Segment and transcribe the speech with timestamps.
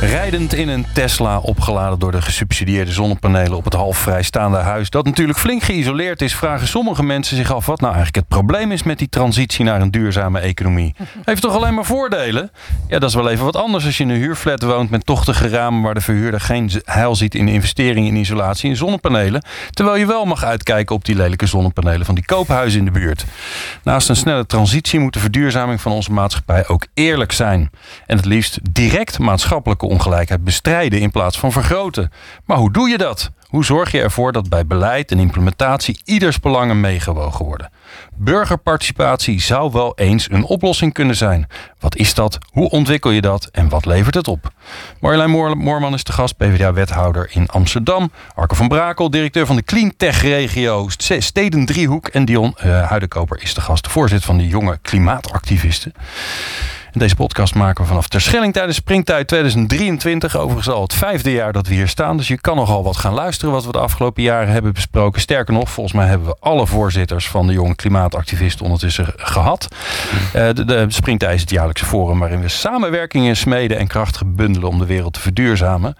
[0.00, 5.04] Rijdend in een Tesla opgeladen door de gesubsidieerde zonnepanelen op het half vrijstaande huis, dat
[5.04, 8.82] natuurlijk flink geïsoleerd is, vragen sommige mensen zich af wat nou eigenlijk het probleem is
[8.82, 10.94] met die transitie naar een duurzame economie.
[11.24, 12.50] Heeft toch alleen maar voordelen?
[12.88, 15.48] Ja, dat is wel even wat anders als je in een huurflat woont met tochtige
[15.48, 20.06] ramen waar de verhuurder geen heil ziet in investeringen in isolatie en zonnepanelen, terwijl je
[20.06, 23.24] wel mag uitkijken op die lelijke zonnepanelen van die koophuizen in de buurt.
[23.82, 27.70] Naast een snelle transitie moet de verduurzaming van onze maatschappij ook eerlijk zijn
[28.06, 32.12] en het liefst direct maatschappelijke ongelijkheid bestrijden in plaats van vergroten.
[32.44, 33.30] Maar hoe doe je dat?
[33.50, 37.70] Hoe zorg je ervoor dat bij beleid en implementatie ieders belangen meegewogen worden?
[38.14, 41.46] Burgerparticipatie zou wel eens een oplossing kunnen zijn.
[41.78, 42.38] Wat is dat?
[42.50, 43.48] Hoe ontwikkel je dat?
[43.52, 44.52] En wat levert het op?
[45.00, 48.12] Marjolein Moorman is de gast, PvdA-wethouder in Amsterdam.
[48.34, 50.88] Arco van Brakel, directeur van de Clean Tech regio
[51.18, 52.08] Steden Driehoek.
[52.08, 55.92] En Dion uh, Huidenkoper is de gast, de voorzitter van de jonge klimaatactivisten
[56.92, 60.36] deze podcast maken we vanaf Terschelling tijdens Springtijd 2023.
[60.36, 62.16] Overigens al het vijfde jaar dat we hier staan.
[62.16, 65.20] Dus je kan nogal wat gaan luisteren wat we de afgelopen jaren hebben besproken.
[65.20, 69.68] Sterker nog, volgens mij hebben we alle voorzitters van de jonge klimaatactivisten ondertussen gehad.
[70.36, 74.78] Uh, de, Springtijd is het jaarlijkse forum waarin we samenwerkingen smeden en krachten bundelen om
[74.78, 75.96] de wereld te verduurzamen.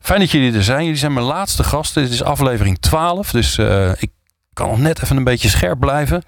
[0.00, 0.82] Fijn dat jullie er zijn.
[0.82, 2.02] Jullie zijn mijn laatste gasten.
[2.02, 3.30] Dit is aflevering 12.
[3.30, 4.10] Dus uh, ik
[4.60, 6.22] kan nog net even een beetje scherp blijven.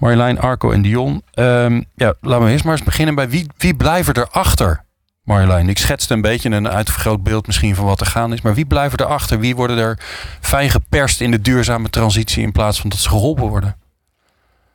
[0.00, 1.22] Marjolein, Arco en Dion.
[1.34, 4.84] Um, ja, laten we eerst maar eens beginnen bij wie, wie blijven er achter?
[5.22, 8.40] Marjolein, ik schetste een beetje een uitvergroot beeld misschien van wat er gaan is.
[8.40, 9.38] Maar wie blijven er achter?
[9.38, 9.98] Wie worden er
[10.40, 13.76] fijn geperst in de duurzame transitie in plaats van dat ze geholpen worden?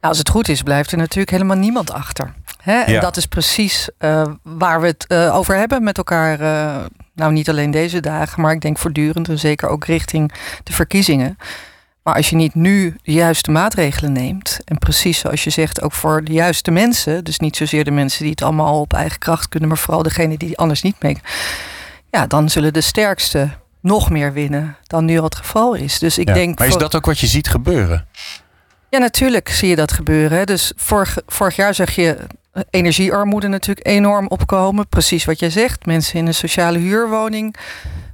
[0.01, 2.33] Nou, als het goed is, blijft er natuurlijk helemaal niemand achter.
[2.61, 2.79] Hè?
[2.79, 6.41] En dat is precies uh, waar we het uh, over hebben met elkaar.
[6.41, 10.31] Uh, nou, niet alleen deze dagen, maar ik denk voortdurend en zeker ook richting
[10.63, 11.37] de verkiezingen.
[12.03, 15.93] Maar als je niet nu de juiste maatregelen neemt, en precies zoals je zegt, ook
[15.93, 19.49] voor de juiste mensen, dus niet zozeer de mensen die het allemaal op eigen kracht
[19.49, 21.17] kunnen, maar vooral degene die anders niet mee,
[22.11, 23.49] ja, dan zullen de sterkste
[23.81, 25.99] nog meer winnen dan nu al het geval is.
[25.99, 26.59] Dus ik denk.
[26.59, 28.07] Maar is dat ook wat je ziet gebeuren?
[28.89, 30.45] Ja, natuurlijk zie je dat gebeuren.
[30.45, 32.17] Dus vorig, vorig jaar zag je
[32.69, 34.87] energiearmoede natuurlijk enorm opkomen.
[34.87, 35.85] Precies wat jij zegt.
[35.85, 37.55] Mensen in een sociale huurwoning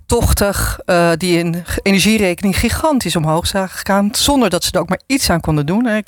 [0.07, 5.01] tochtig, uh, die een energierekening gigantisch omhoog zagen gaan, zonder dat ze er ook maar
[5.05, 6.03] iets aan konden doen.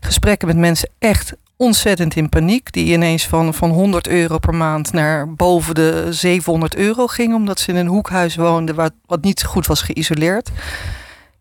[0.00, 4.92] Gesprekken met mensen echt ontzettend in paniek, die ineens van, van 100 euro per maand
[4.92, 9.44] naar boven de 700 euro gingen, omdat ze in een hoekhuis woonden wat, wat niet
[9.44, 10.50] goed was geïsoleerd.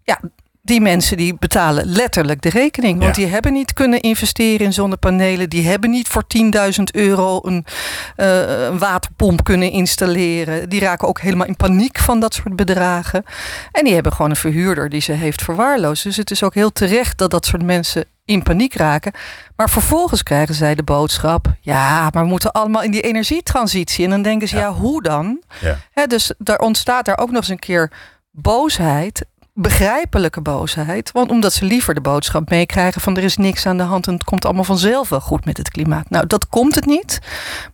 [0.03, 0.19] Ja,
[0.67, 2.99] die mensen die betalen letterlijk de rekening.
[2.99, 5.49] Want die hebben niet kunnen investeren in zonnepanelen.
[5.49, 6.23] Die hebben niet voor
[6.77, 7.65] 10.000 euro een,
[8.17, 10.69] uh, een, waterpomp kunnen installeren.
[10.69, 13.23] Die raken ook helemaal in paniek van dat soort bedragen.
[13.71, 16.03] En die hebben gewoon een verhuurder die ze heeft verwaarloosd.
[16.03, 19.11] Dus het is ook heel terecht dat dat soort mensen in paniek raken.
[19.55, 24.03] Maar vervolgens krijgen zij de boodschap: ja, maar we moeten allemaal in die energietransitie.
[24.03, 25.41] En dan denken ze: ja, hoe dan?
[25.93, 26.05] Ja.
[26.05, 27.91] dus daar ontstaat daar ook nog eens een keer
[28.31, 29.25] boosheid
[29.59, 31.11] begrijpelijke boosheid.
[31.11, 34.13] Want omdat ze liever de boodschap meekrijgen van er is niks aan de hand en
[34.13, 36.09] het komt allemaal vanzelf wel goed met het klimaat.
[36.09, 37.19] Nou, dat komt het niet.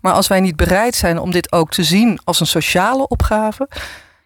[0.02, 3.68] Maar als wij niet bereid zijn om dit ook te zien als een sociale opgave.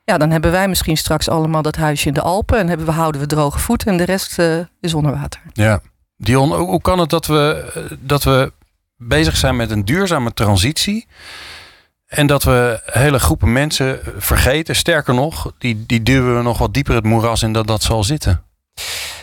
[0.03, 2.91] Ja, dan hebben wij misschien straks allemaal dat huisje in de Alpen en hebben we,
[2.91, 5.41] houden we droge voeten en de rest uh, is onder water.
[5.53, 5.81] Ja,
[6.17, 8.51] Dion, hoe kan het dat we, eh, dat we
[8.97, 11.07] bezig zijn met een duurzame transitie?
[12.07, 14.75] En dat we hele groepen mensen vergeten.
[14.75, 18.03] Sterker nog, die, die duwen we nog wat dieper het moeras in dat dat zal
[18.03, 18.43] zitten.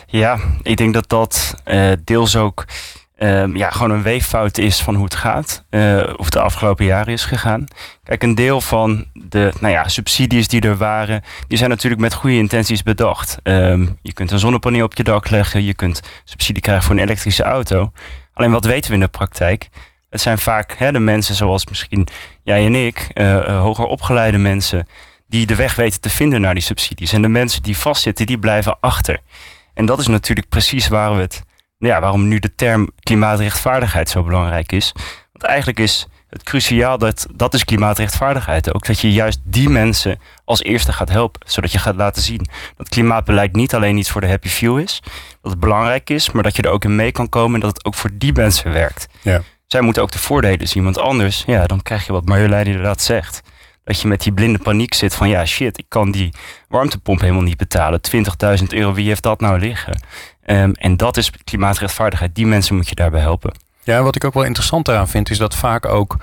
[0.07, 2.65] Ja, ik denk dat dat uh, deels ook
[3.17, 5.65] uh, ja, gewoon een weeffout is van hoe het gaat.
[5.69, 7.65] Uh, of de afgelopen jaren is gegaan.
[8.03, 12.13] Kijk, een deel van de nou ja, subsidies die er waren, die zijn natuurlijk met
[12.13, 13.37] goede intenties bedacht.
[13.43, 17.01] Um, je kunt een zonnepaneel op je dak leggen, je kunt subsidie krijgen voor een
[17.01, 17.91] elektrische auto.
[18.33, 19.69] Alleen wat weten we in de praktijk?
[20.15, 22.07] Het zijn vaak hè, de mensen zoals misschien
[22.43, 24.87] jij en ik, uh, hoger opgeleide mensen,
[25.27, 27.13] die de weg weten te vinden naar die subsidies.
[27.13, 29.19] En de mensen die vastzitten, die blijven achter.
[29.73, 31.43] En dat is natuurlijk precies waar we het,
[31.77, 34.91] ja, waarom nu de term klimaatrechtvaardigheid zo belangrijk is.
[35.31, 38.85] Want eigenlijk is het cruciaal dat dat is klimaatrechtvaardigheid ook.
[38.85, 41.41] Dat je juist die mensen als eerste gaat helpen.
[41.49, 42.47] Zodat je gaat laten zien
[42.77, 45.01] dat klimaatbeleid niet alleen iets voor de happy few is.
[45.41, 47.75] Dat het belangrijk is, maar dat je er ook in mee kan komen en dat
[47.75, 49.07] het ook voor die mensen werkt.
[49.21, 49.41] Ja
[49.75, 50.83] zij moeten ook de voordelen zien.
[50.83, 53.41] Want anders, ja, dan krijg je wat Marjolein inderdaad zegt.
[53.83, 56.33] Dat je met die blinde paniek zit van ja, shit, ik kan die
[56.67, 57.99] warmtepomp helemaal niet betalen.
[58.59, 60.01] 20.000 euro, wie heeft dat nou liggen?
[60.43, 62.35] Ehm, en dat is klimaatrechtvaardigheid.
[62.35, 63.53] Die mensen moet je daarbij helpen.
[63.83, 66.17] Ja, wat ik ook wel interessant eraan vind, is dat vaak ook.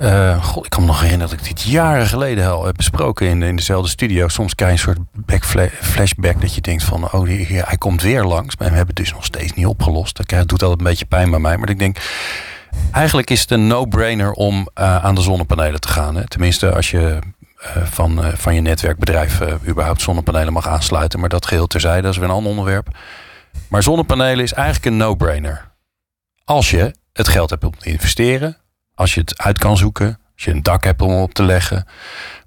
[0.00, 3.26] Uh, God, ik kan me nog herinneren dat ik dit jaren geleden al heb besproken
[3.26, 4.28] in, in dezelfde studio.
[4.28, 8.24] Soms krijg je een soort backflashback dat je denkt van, oh, die, hij komt weer
[8.24, 8.56] langs.
[8.56, 10.16] Maar we hebben het dus nog steeds niet opgelost.
[10.16, 11.56] Dat doet altijd een beetje pijn bij mij.
[11.56, 11.96] Maar ik denk,
[12.92, 16.16] eigenlijk is het een no-brainer om uh, aan de zonnepanelen te gaan.
[16.16, 16.28] Hè?
[16.28, 17.18] Tenminste, als je
[17.76, 21.20] uh, van, van je netwerkbedrijf überhaupt zonnepanelen mag aansluiten.
[21.20, 22.88] Maar dat geheel terzijde, dat is weer een ander onderwerp.
[23.68, 25.70] Maar zonnepanelen is eigenlijk een no-brainer.
[26.44, 28.56] Als je het geld hebt om te investeren,
[28.94, 31.86] als je het uit kan zoeken, als je een dak hebt om op te leggen.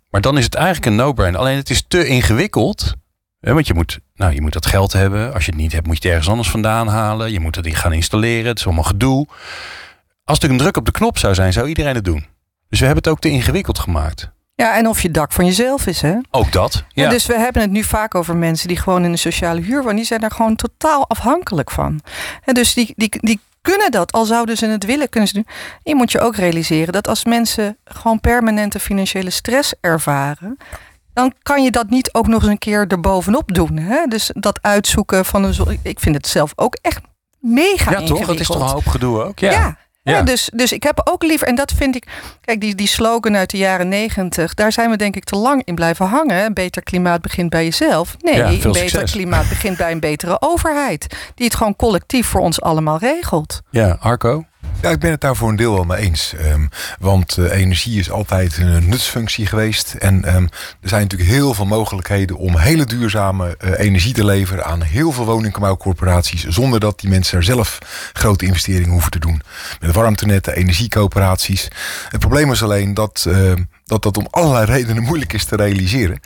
[0.10, 1.40] Maar dan is het eigenlijk een no-brainer.
[1.40, 2.94] Alleen het is te ingewikkeld.
[3.40, 5.34] Hè, want je moet, nou, je moet dat geld hebben.
[5.34, 7.32] Als je het niet hebt, moet je het ergens anders vandaan halen.
[7.32, 8.46] Je moet het gaan installeren.
[8.46, 9.28] Het is allemaal gedoe.
[10.26, 12.26] Als er een druk op de knop zou zijn, zou iedereen het doen.
[12.70, 14.32] Dus we hebben het ook te ingewikkeld gemaakt.
[14.56, 16.16] Ja, en of je dak van jezelf is, hè?
[16.32, 16.84] Ook dat.
[16.90, 17.10] Ja.
[17.10, 19.96] dus we hebben het nu vaak over mensen die gewoon in een sociale huur wonen.
[19.96, 22.02] Die zijn daar gewoon totaal afhankelijk van.
[22.44, 24.12] En dus die, die, die kunnen dat.
[24.12, 25.48] Al zouden ze het willen, kunnen ze doen.
[25.84, 30.58] Je moet je ook realiseren dat als mensen gewoon permanente financiële stress ervaren,
[31.14, 33.78] dan kan je dat niet ook nog eens een keer erbovenop doen.
[33.78, 34.06] Hè?
[34.06, 35.80] Dus dat uitzoeken van een.
[35.82, 37.02] Ik vind het zelf ook echt
[37.40, 38.28] mega ja, toch?
[38.28, 39.40] Het is toch een hoop gedoe ook?
[39.40, 39.52] ja.
[39.52, 39.78] Ja.
[40.06, 42.08] Dus, dus ik heb ook liever, en dat vind ik,
[42.42, 45.62] kijk, die, die slogan uit de jaren negentig, daar zijn we denk ik te lang
[45.64, 46.54] in blijven hangen.
[46.54, 48.16] Beter klimaat begint bij jezelf.
[48.20, 49.12] Nee, een beter succes.
[49.12, 53.62] klimaat begint bij een betere overheid, die het gewoon collectief voor ons allemaal regelt.
[53.70, 54.46] Ja, Arco?
[54.86, 56.34] Ja, ik ben het daar voor een deel wel mee eens.
[56.42, 59.94] Um, want uh, energie is altijd een nutsfunctie geweest.
[59.94, 60.50] En um,
[60.82, 65.12] er zijn natuurlijk heel veel mogelijkheden om hele duurzame uh, energie te leveren aan heel
[65.12, 66.44] veel woningbouwcorporaties.
[66.44, 67.80] Zonder dat die mensen er zelf
[68.14, 69.42] grote investeringen hoeven te doen.
[69.80, 71.68] Met warmtenetten, energiecoöperaties.
[72.10, 73.26] Het probleem is alleen dat.
[73.28, 73.54] Uh,
[73.86, 76.20] dat dat om allerlei redenen moeilijk is te realiseren.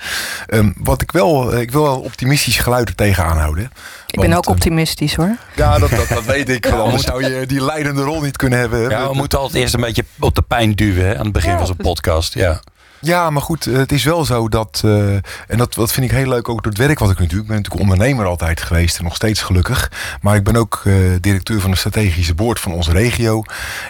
[0.48, 3.72] Um, wat ik wel, ik wil wel optimistisch geluid er tegenaan houden.
[4.08, 5.38] Ik ben ook ehm, optimistisch hoor.
[5.56, 6.66] Ja, dat, dat, dat weet ik.
[6.66, 6.84] wel.
[6.84, 8.90] Anders zou je die leidende rol niet kunnen hebben.
[8.90, 11.58] Ja, we moeten altijd eerst een beetje op de pijn duwen hè, aan het begin
[11.58, 12.34] van zo'n podcast.
[12.34, 12.60] Ja.
[13.02, 16.28] Ja, maar goed, het is wel zo dat, uh, en dat, dat vind ik heel
[16.28, 17.42] leuk ook door het werk wat ik nu doe.
[17.42, 19.92] Ik ben natuurlijk ondernemer altijd geweest en nog steeds gelukkig.
[20.22, 23.44] Maar ik ben ook uh, directeur van de strategische boord van onze regio.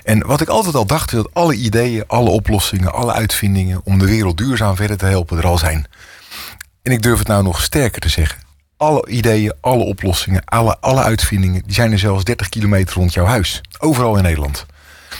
[0.03, 3.99] En wat ik altijd al dacht, is dat alle ideeën, alle oplossingen, alle uitvindingen om
[3.99, 5.87] de wereld duurzaam verder te helpen er al zijn.
[6.81, 8.47] En ik durf het nou nog sterker te zeggen
[8.79, 13.25] alle ideeën, alle oplossingen, alle, alle uitvindingen, die zijn er zelfs 30 kilometer rond jouw
[13.25, 13.61] huis.
[13.79, 14.65] Overal in Nederland.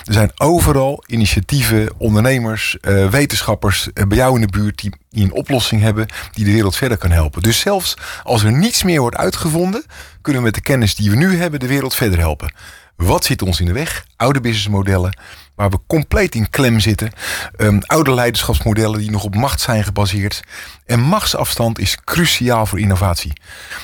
[0.04, 5.24] Er zijn overal initiatieven, ondernemers, uh, wetenschappers uh, bij jou in de buurt die, die
[5.24, 7.42] een oplossing hebben die de wereld verder kan helpen.
[7.42, 7.94] Dus zelfs
[8.24, 9.84] als er niets meer wordt uitgevonden,
[10.22, 12.54] kunnen we met de kennis die we nu hebben de wereld verder helpen.
[12.96, 14.06] Wat zit ons in de weg?
[14.16, 15.18] Oude businessmodellen,
[15.56, 17.12] waar we compleet in klem zitten.
[17.58, 20.42] Um, oude leiderschapsmodellen die nog op macht zijn gebaseerd.
[20.86, 23.34] En machtsafstand is cruciaal voor innovatie.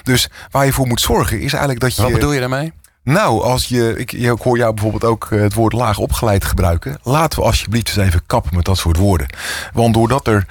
[0.04, 2.02] Dus waar je voor moet zorgen is eigenlijk dat je.
[2.02, 2.74] Wat bedoel je daarmee?
[3.06, 7.00] Nou, als je, ik, ik hoor jou bijvoorbeeld ook eh, het woord laag opgeleid gebruiken.
[7.04, 9.28] Laten we alsjeblieft eens even kappen met dat soort woorden.
[9.74, 10.46] Want doordat er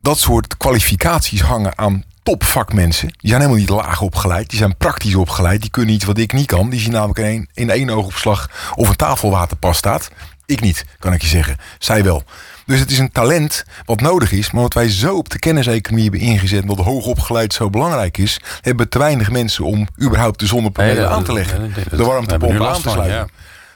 [0.00, 3.08] dat soort kwalificaties hangen aan topvakmensen.
[3.08, 4.50] Die zijn helemaal niet laag opgeleid.
[4.50, 5.60] Die zijn praktisch opgeleid.
[5.60, 6.70] Die kunnen iets wat ik niet kan.
[6.70, 10.10] Die zien namelijk in één, in één oogopslag of een tafelwaterpas staat.
[10.46, 11.56] Ik niet, kan ik je zeggen.
[11.78, 12.22] Zij wel.
[12.70, 14.50] Dus het is een talent wat nodig is.
[14.50, 16.66] Maar wat wij zo op de kenniseconomie hebben ingezet...
[16.66, 18.40] dat hoogopgeleid zo belangrijk is...
[18.60, 21.72] hebben te weinig mensen om überhaupt de zonnepanelen aan te leggen.
[21.90, 23.30] De warmtepomp aan te sluiten.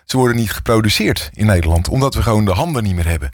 [0.04, 1.88] Ze worden niet geproduceerd in Nederland.
[1.88, 3.32] Omdat we gewoon de handen niet meer hebben.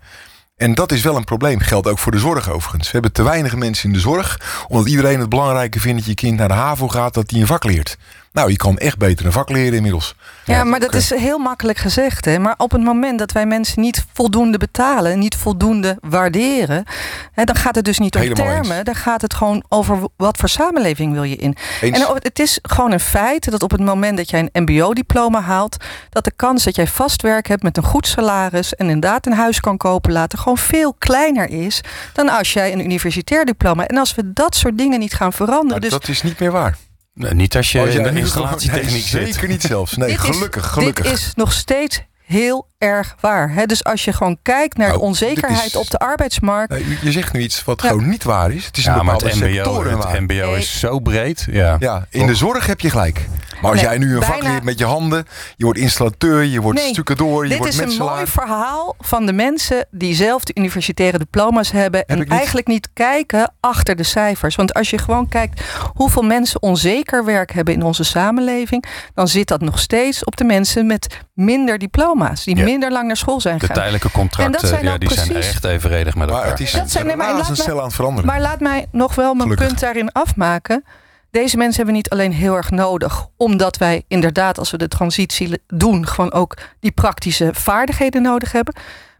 [0.57, 1.61] En dat is wel een probleem.
[1.61, 2.85] Geldt ook voor de zorg overigens.
[2.85, 4.40] We hebben te weinig mensen in de zorg.
[4.69, 7.47] Omdat iedereen het belangrijke vindt dat je kind naar de HAVO gaat, dat hij een
[7.47, 7.97] vak leert.
[8.40, 10.14] Nou, je kan echt beter een vak leren inmiddels.
[10.44, 12.25] Ja, maar dat is heel makkelijk gezegd.
[12.25, 12.38] Hè?
[12.38, 16.85] Maar op het moment dat wij mensen niet voldoende betalen, niet voldoende waarderen,
[17.32, 18.85] hè, dan gaat het dus niet om termen.
[18.85, 21.56] Dan gaat het gewoon over wat voor samenleving wil je in.
[21.80, 25.76] En het is gewoon een feit dat op het moment dat jij een MBO-diploma haalt,
[26.11, 29.32] dat de kans dat jij vast werk hebt met een goed salaris en inderdaad een
[29.32, 31.80] huis kan kopen later gewoon veel kleiner is
[32.12, 33.87] dan als jij een universitair diploma.
[33.87, 35.80] En als we dat soort dingen niet gaan veranderen.
[35.80, 36.76] dus dat is niet meer waar.
[37.14, 39.35] Nee, niet als je, als je in de installatietechniek nee, zit.
[39.35, 39.97] Zeker niet zelfs.
[39.97, 41.05] Nee, gelukkig, gelukkig.
[41.05, 43.52] Dit is nog steeds heel erg waar.
[43.52, 43.66] Hè?
[43.66, 46.75] Dus als je gewoon kijkt naar de nou, onzekerheid op de arbeidsmarkt.
[47.02, 48.66] je zegt nu iets wat gewoon niet waar is.
[48.66, 51.46] Het is ja, een maar het MBO, het MBO is zo breed.
[51.50, 53.28] Ja, ja in de zorg heb je gelijk.
[53.60, 56.78] Maar als jij nu een vak leert met je handen, je wordt installateur, je wordt
[56.78, 57.87] nee, door, je wordt metselaar.
[57.87, 62.26] Dit is een mooi verhaal van de mensen die zelf de universitaire diploma's hebben en
[62.26, 64.56] eigenlijk niet kijken achter de cijfers.
[64.56, 65.62] Want als je gewoon kijkt
[65.94, 68.84] hoeveel mensen onzeker werk hebben in onze samenleving,
[69.14, 73.17] dan zit dat nog steeds op de mensen met minder diploma's, die minder lang naar
[73.17, 73.75] school zijn gegaan.
[73.75, 76.43] De tijdelijke contracten, zijn ja, die precies, zijn echt evenredig met elkaar.
[76.43, 78.27] Maar het is dat zijn, nee, maar, laat mij, aan veranderen.
[78.27, 80.85] Maar laat mij nog wel mijn punt daarin afmaken
[81.31, 84.89] Deze mensen hebben we niet alleen heel erg nodig, omdat wij inderdaad, als we de
[84.89, 88.75] transitie doen, gewoon ook die praktische vaardigheden nodig hebben.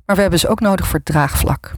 [0.07, 1.73] Maar we hebben ze ook nodig voor het draagvlak.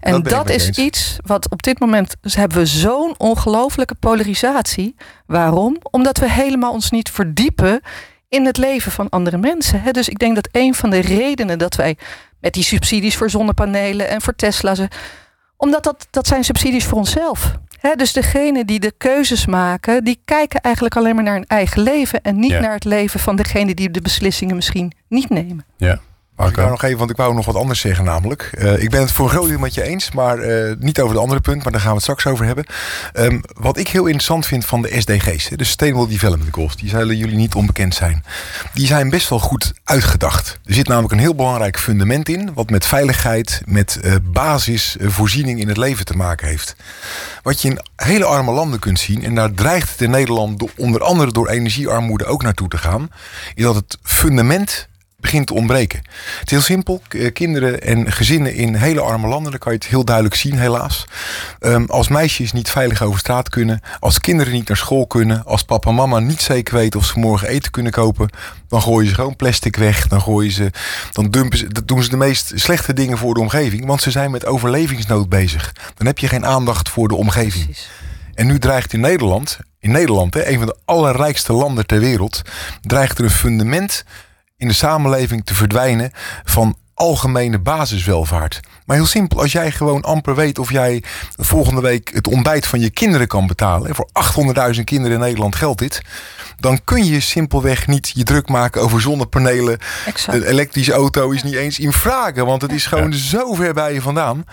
[0.00, 0.78] En Dat is eens.
[0.78, 4.96] iets wat op dit moment dus hebben we zo'n ongelofelijke polarisatie.
[5.26, 5.76] Waarom?
[5.90, 7.80] Omdat we helemaal ons niet verdiepen
[8.28, 9.82] in het leven van andere mensen.
[9.82, 9.90] hè.
[9.90, 11.96] Dus ik denk dat een van de redenen dat wij
[12.40, 14.86] met die subsidies voor zonnepanelen en voor Tesla's, eh,
[15.56, 17.54] omdat dat, dat zijn subsidies voor onszelf.
[17.80, 21.82] Hè, dus degene die de keuzes maken, die kijken eigenlijk alleen maar naar hun eigen
[21.82, 22.60] leven en niet Ja.
[22.60, 25.64] naar het leven van degene die de beslissingen misschien niet nemen.
[25.76, 26.00] Ja.
[26.44, 28.50] Ik wou nog even, want ik wou nog wat anders zeggen namelijk.
[28.58, 31.14] Eh, ik ben het voor een groot deel met je eens, maar eh, niet over
[31.14, 32.66] de andere punt, maar daar gaan we het straks over hebben.
[33.12, 37.16] Ehm, wat ik heel interessant vind van de SDG's, de Sustainable Development Goals, die zullen
[37.16, 38.24] jullie niet onbekend zijn.
[38.72, 40.58] Die zijn best wel goed uitgedacht.
[40.64, 45.68] Er zit namelijk een heel belangrijk fundament in, wat met veiligheid, met eh, basisvoorziening in
[45.68, 46.76] het leven te maken heeft.
[47.42, 51.02] Wat je in hele arme landen kunt zien, en daar dreigt het in Nederland onder
[51.02, 53.08] andere door energiearmoede ook naartoe te gaan,
[53.54, 54.88] is dat het fundament
[55.26, 55.98] begint te ontbreken.
[56.38, 57.02] Het is heel simpel.
[57.08, 60.58] Eh, Kinderen en gezinnen in hele arme landen, dan kan je het heel duidelijk zien,
[60.58, 61.04] helaas.
[61.58, 65.62] Ehm, als meisjes niet veilig over straat kunnen, als kinderen niet naar school kunnen, als
[65.62, 68.30] papa en mama niet zeker weten of ze morgen eten kunnen kopen,
[68.68, 70.70] dan gooien ze gewoon plastic weg, dan gooien ze,
[71.12, 74.10] dan dumpen ze, dat doen ze de meest slechte dingen voor de omgeving, want ze
[74.10, 75.72] zijn met overlevingsnood bezig.
[75.94, 77.64] Dan heb je geen aandacht voor de omgeving.
[77.64, 77.88] Precies.
[78.34, 82.42] En nu dreigt in Nederland, in Nederland, hè, een van de allerrijkste landen ter wereld,
[82.80, 84.04] dreigt er een fundament
[84.56, 86.10] in de samenleving te verdwijnen
[86.44, 88.60] van algemene basiswelvaart.
[88.84, 91.02] Maar heel simpel, als jij gewoon amper weet of jij
[91.36, 94.08] volgende week het ontbijt van je kinderen kan betalen, voor
[94.74, 96.02] 800.000 kinderen in Nederland geldt dit,
[96.58, 99.78] dan kun je simpelweg niet je druk maken over zonnepanelen.
[100.06, 100.38] Exact.
[100.38, 103.94] Een elektrische auto is niet eens in vragen, want het is gewoon zo ver bij
[103.94, 104.44] je vandaan.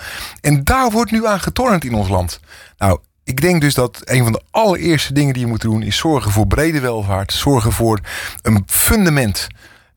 [0.41, 2.39] En daar wordt nu aan getornd in ons land.
[2.77, 5.97] Nou, ik denk dus dat een van de allereerste dingen die je moet doen is
[5.97, 7.99] zorgen voor brede welvaart, zorgen voor
[8.41, 9.47] een fundament.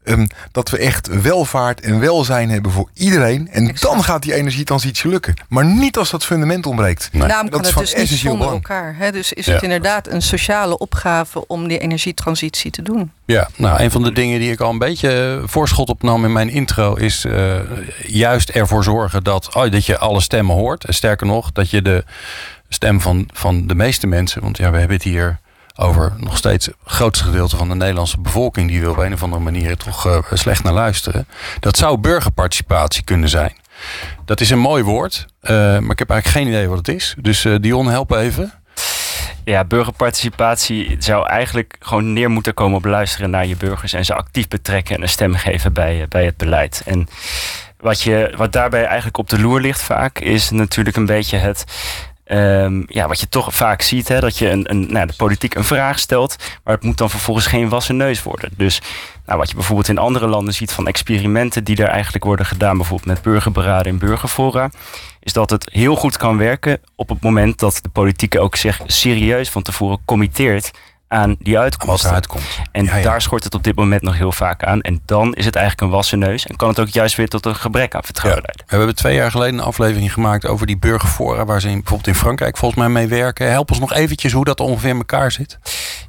[0.06, 3.48] Ehm, dat we echt welvaart en welzijn hebben voor iedereen.
[3.50, 3.82] En Exact.
[3.94, 5.34] dan gaat die energietransitie lukken.
[5.48, 7.08] Maar niet als dat fundament ontbreekt.
[7.12, 7.28] Nee.
[7.28, 8.54] Daarom Dat kan is het van dus niet zonder belang.
[8.54, 8.94] elkaar.
[8.98, 9.12] Hè?
[9.12, 9.52] Dus is Ja.
[9.52, 13.10] het inderdaad een sociale opgave om die energietransitie te doen.
[13.25, 16.48] Ja, nou, een van de dingen die ik al een beetje voorschot opnam in mijn
[16.50, 17.54] intro is eh,
[18.06, 20.84] juist ervoor zorgen dat, oh, dat je alle stemmen hoort.
[20.84, 22.04] En sterker nog, dat je de
[22.68, 25.38] stem van, van de meeste mensen, want ja, we hebben het hier
[25.76, 29.23] over nog steeds het grootste gedeelte van de Nederlandse bevolking, die wil op een of
[29.23, 31.28] andere manier toch eh, slecht naar luisteren.
[31.61, 33.54] Dat zou burgerparticipatie kunnen zijn.
[34.25, 37.14] Dat is een mooi woord, eh, maar ik heb eigenlijk geen idee wat het is.
[37.18, 38.52] Dus eh, Dion, help even.
[39.45, 44.14] Ja, burgerparticipatie zou eigenlijk gewoon neer moeten komen op luisteren naar je burgers en ze
[44.14, 46.83] actief betrekken en een stem geven bij, bij het beleid.
[46.85, 47.09] En
[47.80, 51.64] wat, je, wat daarbij eigenlijk op de loer ligt vaak, is natuurlijk een beetje het.
[52.26, 55.54] Ehm, ja, wat je toch vaak ziet, hè, dat je een, een, nou, de politiek
[55.54, 58.50] een vraag stelt, maar het moet dan vervolgens geen wassen neus worden.
[58.56, 58.80] Dus
[59.26, 62.76] nou, wat je bijvoorbeeld in andere landen ziet van experimenten die er eigenlijk worden gedaan,
[62.76, 64.71] bijvoorbeeld met burgerberaden en burgerfora,
[65.21, 68.80] is dat het heel goed kan werken op het moment dat de politiek ook zich
[68.87, 70.71] serieus van tevoren committeert
[71.08, 71.58] aan die
[72.26, 72.44] komt.
[72.72, 73.02] En Ja, ja.
[73.02, 74.80] daar schort het op dit moment nog heel vaak aan.
[74.80, 76.46] En dan is het eigenlijk een wassen neus.
[76.46, 78.46] En kan het ook juist weer tot een gebrek aan vertrouwen Ja.
[78.46, 78.66] leiden.
[78.68, 82.06] We hebben twee jaar geleden een aflevering gemaakt over die burgerfora, waar ze in, bijvoorbeeld
[82.08, 83.50] in Frankrijk volgens mij mee werken.
[83.50, 85.58] Help ons nog eventjes hoe dat ongeveer in elkaar zit.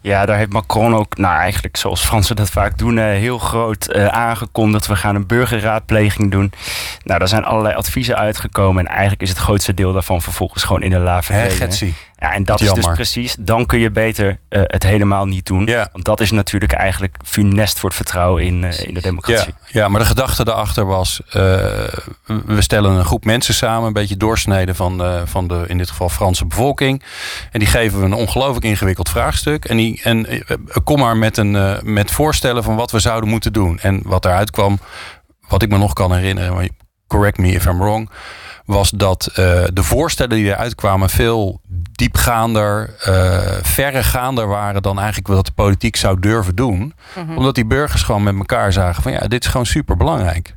[0.07, 3.87] Ja, daar heeft Macron ook, nou eigenlijk zoals Fransen dat vaak doen, eh, heel groot
[3.87, 4.87] eh, aangekondigd.
[4.87, 6.51] We gaan een burgerraadpleging doen.
[7.03, 8.85] Nou, daar zijn allerlei adviezen uitgekomen.
[8.85, 11.95] En eigenlijk is het grootste deel daarvan vervolgens gewoon in de la verdwenen.
[12.19, 15.65] Ja, en dat is dus precies, dan kun je beter eh, het helemaal niet doen.
[15.65, 15.89] Ja.
[15.91, 19.53] Want dat is natuurlijk eigenlijk funest voor het vertrouwen in, in de democratie.
[19.67, 21.21] ja, maar de gedachte daarachter was:
[22.25, 26.09] we stellen een groep mensen samen, een beetje doorsneden van, van de in dit geval
[26.09, 27.03] Franse bevolking.
[27.51, 29.65] En die geven we een ongelooflijk ingewikkeld vraagstuk.
[29.65, 33.29] En, die, en eh, kom maar met, een, eh, met voorstellen van wat we zouden
[33.29, 33.79] moeten doen.
[33.79, 34.79] En wat daaruit kwam,
[35.47, 36.69] wat ik me nog kan herinneren,
[37.07, 38.09] correct me if I'm wrong,
[38.65, 41.61] was dat eh, de voorstellen die eruit kwamen veel
[41.91, 46.93] diepgaander, eh verregaander waren dan eigenlijk wat de politiek zou durven doen.
[47.35, 50.56] Omdat die burgers gewoon met elkaar zagen van ja, dit is gewoon super belangrijk.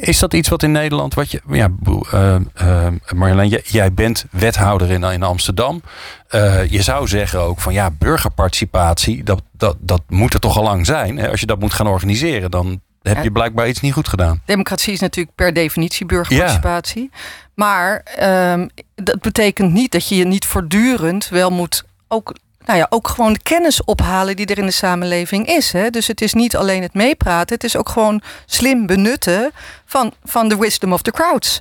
[0.00, 1.70] Is dat iets wat in Nederland, wat je, ja,
[2.12, 5.82] eh, eh, Marjolein, jij, jij bent wethouder in, in Amsterdam.
[6.28, 10.62] Eh, je zou zeggen ook van ja, burgerparticipatie, dat, dat, dat moet er toch al
[10.62, 11.16] lang zijn.
[11.18, 11.30] Hè?
[11.30, 13.30] Als je dat moet gaan organiseren, dan heb je Ja.
[13.30, 14.42] blijkbaar iets niet goed gedaan.
[14.44, 17.10] Democratie is natuurlijk per definitie burgerparticipatie.
[17.54, 22.86] Maar ehm, dat betekent niet dat je je niet voortdurend wel moet ook, nou ja,
[22.88, 25.72] ook gewoon de kennis ophalen die er in de samenleving is.
[25.72, 25.90] Hè?
[25.90, 29.50] Dus het is niet alleen het meepraten, het is ook gewoon slim benutten
[29.84, 31.60] van, van de wisdom of the crowds.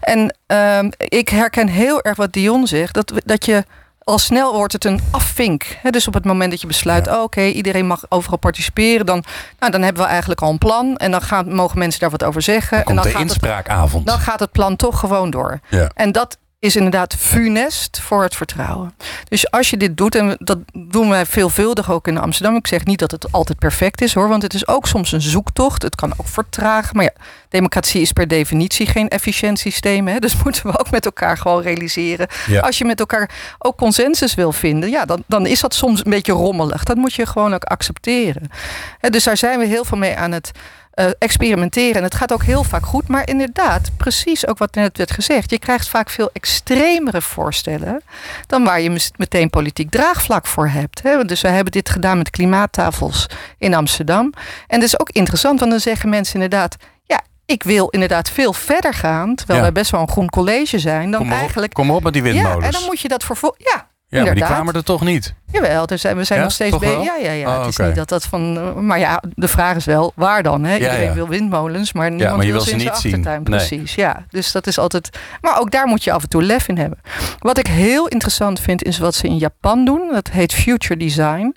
[0.00, 3.64] En ehm, ik herken heel erg wat Dion zegt, dat, dat je
[4.06, 5.64] al snel wordt het een afvink.
[5.90, 9.24] dus op het moment dat je besluit, oh, oké, iedereen mag overal participeren, dan,
[9.58, 10.96] nou, dan hebben we eigenlijk al een plan.
[10.96, 12.78] En dan gaan, mogen mensen daar wat over zeggen.
[12.78, 14.04] Dan en dan de gaat inspraakavond.
[14.04, 15.60] Het, dan gaat het plan toch gewoon door.
[15.68, 15.90] Ja.
[15.94, 18.94] En dat is inderdaad funest voor het vertrouwen.
[19.28, 22.56] Dus als je dit doet, en dat doen wij veelvuldig ook in Amsterdam.
[22.56, 25.20] Ik zeg niet dat het altijd perfect is hoor, want het is ook soms een
[25.20, 25.82] zoektocht.
[25.82, 26.96] Het kan ook vertragen.
[26.96, 27.12] Maar ja,
[27.48, 30.08] democratie is per definitie geen efficiënt systeem.
[30.08, 30.18] Hè?
[30.18, 32.26] Dus moeten we ook met elkaar gewoon realiseren.
[32.46, 32.60] Ja.
[32.60, 36.10] Als je met elkaar ook consensus wil vinden, ja, dan, dan is dat soms een
[36.10, 36.84] beetje rommelig.
[36.84, 38.50] Dat moet je gewoon ook accepteren.
[38.98, 40.50] Hè, dus daar zijn we heel veel mee aan het
[40.96, 41.94] uh, experimenteren.
[41.96, 43.08] En het gaat ook heel vaak goed.
[43.08, 45.50] Maar inderdaad, precies ook wat net werd gezegd.
[45.50, 48.02] Je krijgt vaak veel extremere voorstellen
[48.46, 51.02] dan waar je meteen politiek draagvlak voor hebt.
[51.02, 51.24] Hè?
[51.24, 53.26] Dus we hebben dit gedaan met klimaattafels
[53.58, 54.32] in Amsterdam.
[54.66, 56.76] En dat is ook interessant, want dan zeggen mensen inderdaad.
[57.02, 59.64] Ja, ik wil inderdaad veel verder gaan, terwijl Ja.
[59.64, 61.72] wij best wel een groen college zijn, dan Kom op, eigenlijk.
[61.74, 62.64] kom op met die Ja, windmolens.
[62.64, 63.54] en dan moet je dat voor.
[63.58, 65.34] Ja, Ja, maar die kwamen er toch niet.
[65.52, 67.04] Jawel, dus we zijn Ja, nog steeds bezig.
[67.04, 67.48] Ja, ja, ja.
[67.48, 67.86] Oh, het is oké.
[67.86, 68.56] niet dat dat van.
[68.58, 70.64] eh, Maar ja, de vraag is wel waar dan?
[70.64, 70.72] Hè?
[70.74, 71.12] Iedereen ja.
[71.12, 73.20] wil windmolens, maar niemand maar je wil ze in zijn niet zien.
[73.20, 73.40] Nee.
[73.40, 74.24] Precies, ja.
[74.30, 75.18] Dus dat is altijd.
[75.40, 76.98] Maar ook daar moet je af en toe lef in hebben.
[77.38, 80.08] Wat ik heel interessant vind, is wat ze in Japan doen.
[80.12, 81.56] Dat heet Future Design.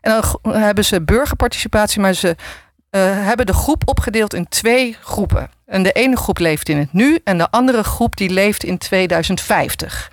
[0.00, 2.36] En dan g- hebben ze burgerparticipatie, maar ze
[2.90, 5.50] eh, hebben de groep opgedeeld in twee groepen.
[5.66, 8.78] En de ene groep leeft in het nu en de andere groep die leeft in
[8.78, 10.10] 2050.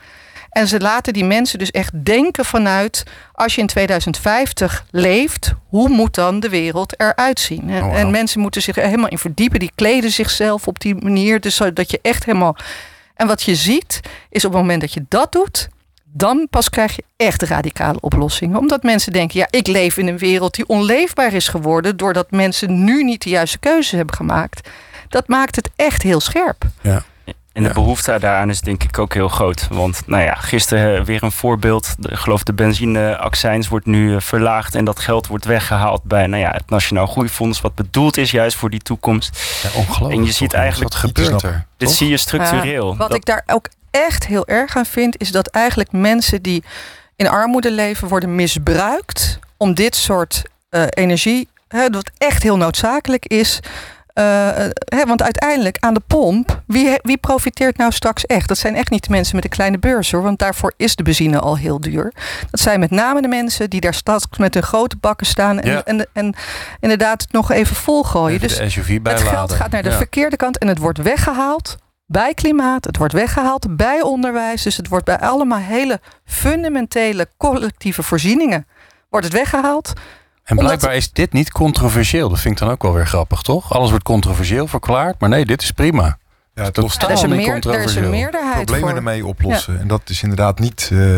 [0.49, 3.03] En ze laten die mensen dus echt denken vanuit...
[3.33, 7.69] als je in 2050 leeft, hoe moet dan de wereld eruit zien?
[7.69, 9.59] En, Oh, en mensen moeten zich er helemaal in verdiepen.
[9.59, 11.39] Die kleden zichzelf op die manier.
[11.39, 12.55] Dus zodat je echt helemaal...
[13.15, 13.99] En wat je ziet,
[14.29, 15.69] is op het moment dat je dat doet...
[16.03, 18.57] dan pas krijg je echt radicale oplossingen.
[18.57, 21.97] Omdat mensen denken, ja, ik leef in een wereld die onleefbaar is geworden...
[21.97, 24.69] doordat mensen nu niet de juiste keuze hebben gemaakt.
[25.09, 26.63] Dat maakt het echt heel scherp.
[27.57, 27.75] En de Ja.
[27.75, 29.67] behoefte daaraan is denk ik ook heel groot.
[29.71, 31.95] Want nou ja, gisteren eh, weer een voorbeeld.
[31.99, 34.75] De, ik geloof de benzineaccijns wordt nu eh, verlaagd.
[34.75, 37.61] En dat geld wordt weggehaald bij nou ja, het Nationaal Groeifonds.
[37.61, 39.39] Wat bedoeld is juist voor die toekomst.
[39.63, 40.19] Ja, ongelooflijk.
[40.19, 41.65] En je ziet eigenlijk Wat gebeurt er?
[41.77, 41.97] Dit toch?
[41.97, 42.91] zie je structureel.
[42.91, 46.41] Ja, wat Dat- ik daar ook echt heel erg aan vind, is dat eigenlijk mensen
[46.41, 46.63] die
[47.15, 53.25] in armoede leven worden misbruikt om dit soort eh, energie, hè, wat echt heel noodzakelijk
[53.25, 53.59] is.
[54.17, 58.47] Eh, hè, want uiteindelijk aan de pomp, wie, wie profiteert nou straks echt?
[58.47, 61.03] Dat zijn echt niet de mensen met een kleine beurs hoor, want daarvoor is de
[61.03, 62.13] benzine al heel duur.
[62.51, 65.71] Dat zijn met name de mensen die daar straks met hun grote bakken staan en,
[65.71, 65.83] Ja.
[65.83, 66.35] en, en
[66.79, 68.35] inderdaad het nog even volgooien.
[68.35, 69.97] Even Dus de SUV het geld gaat naar de Ja.
[69.97, 72.85] verkeerde kant en het wordt weggehaald bij klimaat.
[72.85, 74.63] Het wordt weggehaald bij onderwijs.
[74.63, 78.67] Dus het wordt bij allemaal hele fundamentele collectieve voorzieningen.
[79.09, 79.93] Wordt het weggehaald.
[80.47, 82.29] En Omdat- blijkbaar is dit niet controversieel.
[82.29, 83.73] Dat vind ik dan ook wel weer grappig, toch?
[83.73, 86.17] Alles wordt controversieel verklaard, maar nee, dit is prima.
[86.53, 88.09] Ja, het Dat lost Er is, een meer, er is een controversieel.
[88.09, 88.97] meerderheid problemen voor.
[88.97, 89.79] ermee oplossen.
[89.79, 90.89] En dat is inderdaad niet.
[90.93, 91.15] eh,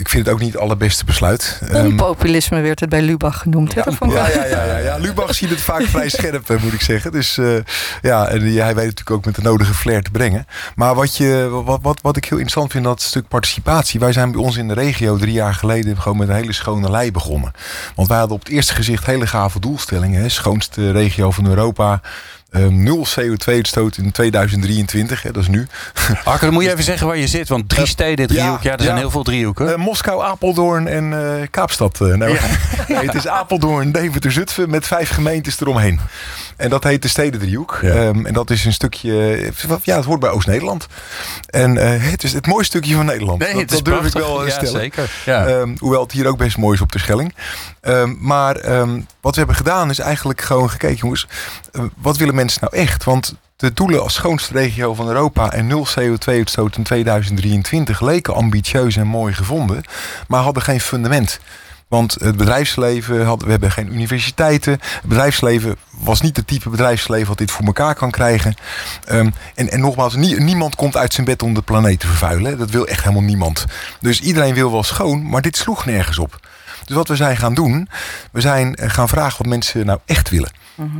[0.00, 1.60] ik, vind het ook niet het allerbeste besluit.
[1.68, 3.74] Ehm, Onpopulisme werd het bij Lubach genoemd.
[3.74, 3.80] hè?
[3.84, 4.96] Ja, wel- ja, ja, ja, ja.
[4.96, 7.12] Lubach ziet het vaak vrij scherp, eh, moet ik zeggen.
[7.12, 7.46] Dus eh,
[8.02, 10.46] ja, en hij weet het natuurlijk ook met de nodige flair te brengen.
[10.74, 14.00] Maar wat, je, wat, wat, wat ik heel interessant vind, dat stuk participatie.
[14.00, 16.90] Wij zijn bij ons in de regio drie jaar geleden gewoon met een hele schone
[16.90, 17.52] lei begonnen.
[17.94, 20.20] Want wij hadden op het eerste gezicht hele gave doelstellingen.
[20.20, 20.28] Hè.
[20.28, 22.00] Schoonste regio van Europa.
[22.50, 25.66] Ehm, nul CO2-uitstoot in 2023, hè, dat is nu.
[26.24, 27.48] Arke, dan moet je even zeggen waar je zit.
[27.48, 28.62] Want drie Eh, steden, driehoek.
[28.62, 29.68] Ja, er zijn heel veel driehoeken.
[29.72, 32.00] Eh, Moskou, Apeldoorn en eh, Kaapstad.
[32.00, 32.18] Eh, nou,
[32.88, 36.00] nee, het is Apeldoorn, Deventer, Zutphen met vijf gemeentes eromheen.
[36.56, 37.78] En dat heet de Stedendriehoek.
[37.82, 37.88] Ja.
[37.88, 40.86] Ehm, en dat is een stukje, eh, ja, het hoort bij Oost-Nederland.
[41.46, 43.40] En eh, het is het mooiste stukje van Nederland.
[43.40, 44.80] dat, dat durf ik wel eh, ja, stellen.
[44.80, 45.10] zeker.
[45.24, 45.46] Ja.
[45.46, 47.34] Ehm, hoewel het hier ook best mooi is op de Schelling.
[47.80, 48.54] Ehm, maar
[49.20, 51.26] wat we hebben gedaan is eigenlijk gewoon gekeken, jongens,
[51.72, 53.04] eh, wat willen mensen nou echt?
[53.04, 58.96] Want de doelen als schoonste regio van Europa en nul CO2-uitstoot in 2023 leken ambitieus
[58.96, 59.82] en mooi gevonden,
[60.28, 61.40] maar hadden geen fundament.
[61.88, 64.72] Want het bedrijfsleven, had, we hebben geen universiteiten.
[64.72, 68.54] Het bedrijfsleven was niet het type bedrijfsleven wat dit voor elkaar kan krijgen.
[69.04, 72.58] Ehm, en, en nogmaals, nie- niemand komt uit zijn bed om de planeet te vervuilen.
[72.58, 73.64] Dat wil echt helemaal niemand.
[74.00, 76.40] Dus iedereen wil wel schoon, maar dit sloeg nergens op.
[76.84, 77.88] Dus wat we zijn gaan doen,
[78.32, 80.50] we zijn eh, gaan vragen wat mensen nou echt willen.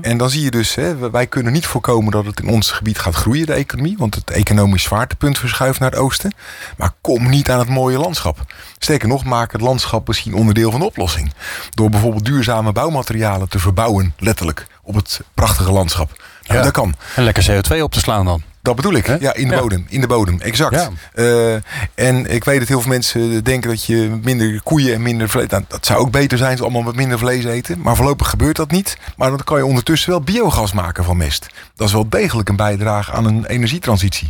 [0.01, 2.71] En dan zie je dus, hè, we- wij kunnen niet voorkomen dat het in ons
[2.71, 3.95] gebied gaat groeien, de economie.
[3.99, 6.35] Want het economisch zwaartepunt verschuift naar het oosten.
[6.77, 8.39] Maar kom niet aan het mooie landschap.
[8.79, 11.33] Sterker nog, maak het landschap misschien onderdeel van de oplossing.
[11.71, 16.09] Door bijvoorbeeld duurzame bouwmaterialen te verbouwen, letterlijk, op het prachtige landschap.
[16.43, 16.63] Nou, Ja.
[16.65, 16.95] Dat kan.
[17.17, 18.43] En lekker CO2 op te slaan dan.
[18.63, 19.21] Dat bedoel ik.
[19.21, 19.61] Ja, in de Ja.
[19.61, 19.87] bodem.
[19.89, 20.75] In de bodem, exact.
[20.75, 20.91] Ja.
[21.15, 21.55] Eh,
[21.95, 25.47] en ik weet dat heel veel mensen denken dat je minder koeien en minder vlees...
[25.47, 27.81] Nou, dat zou ook beter zijn, ze allemaal wat minder vlees eten.
[27.81, 28.97] Maar voorlopig gebeurt dat niet.
[29.17, 31.47] Maar dan kan je ondertussen wel biogas maken van mest.
[31.77, 34.29] Dat is wel degelijk een bijdrage aan een energietransitie.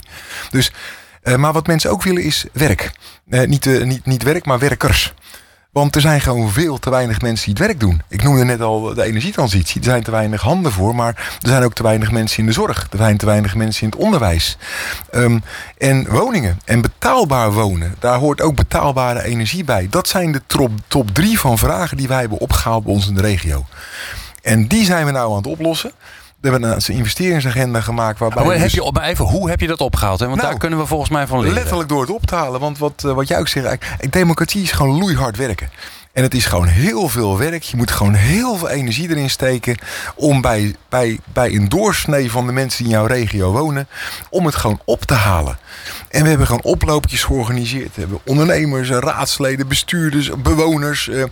[0.51, 0.73] Dus
[1.37, 2.90] maar wat mensen ook willen is werk.
[3.25, 5.14] niet, niet, niet werk, maar werkers.
[5.72, 8.02] Want er zijn gewoon veel te weinig mensen die het werk doen.
[8.09, 9.80] Ik noemde net al de energietransitie.
[9.80, 12.52] Er zijn te weinig handen voor, maar er zijn ook te weinig mensen in de
[12.52, 12.87] zorg.
[12.90, 14.56] Er zijn te weinig mensen in het onderwijs.
[15.11, 15.38] Ehm,
[15.78, 19.87] en woningen en betaalbaar wonen, daar hoort ook betaalbare energie bij.
[19.90, 23.14] Dat zijn de top, top drie van vragen die wij hebben opgehaald bij ons in
[23.14, 23.66] de regio.
[24.42, 25.92] En die zijn we nou aan het oplossen.
[26.40, 28.42] We hebben een investeringsagenda gemaakt waarbij.
[28.42, 30.20] Hoe, heb je, op, even, hoe heb je dat opgehaald?
[30.20, 30.26] Hè?
[30.26, 31.55] Want nou, daar kunnen we volgens mij van leren.
[31.55, 32.61] Letterlijk door het op te halen.
[32.61, 35.70] Want wat, eh, wat jij ook zegt, democratie is gewoon loeihard werken.
[36.12, 37.62] En het is gewoon heel veel werk.
[37.62, 39.79] Je moet gewoon heel veel energie erin steken
[40.14, 43.88] om bij, bij, bij een doorsnee van de mensen die in jouw regio wonen,
[44.31, 45.59] om het gewoon op te halen.
[46.09, 47.94] En we hebben gewoon oploopjes georganiseerd.
[47.94, 51.25] We hebben ondernemers, raadsleden, bestuurders, bewoners, eh,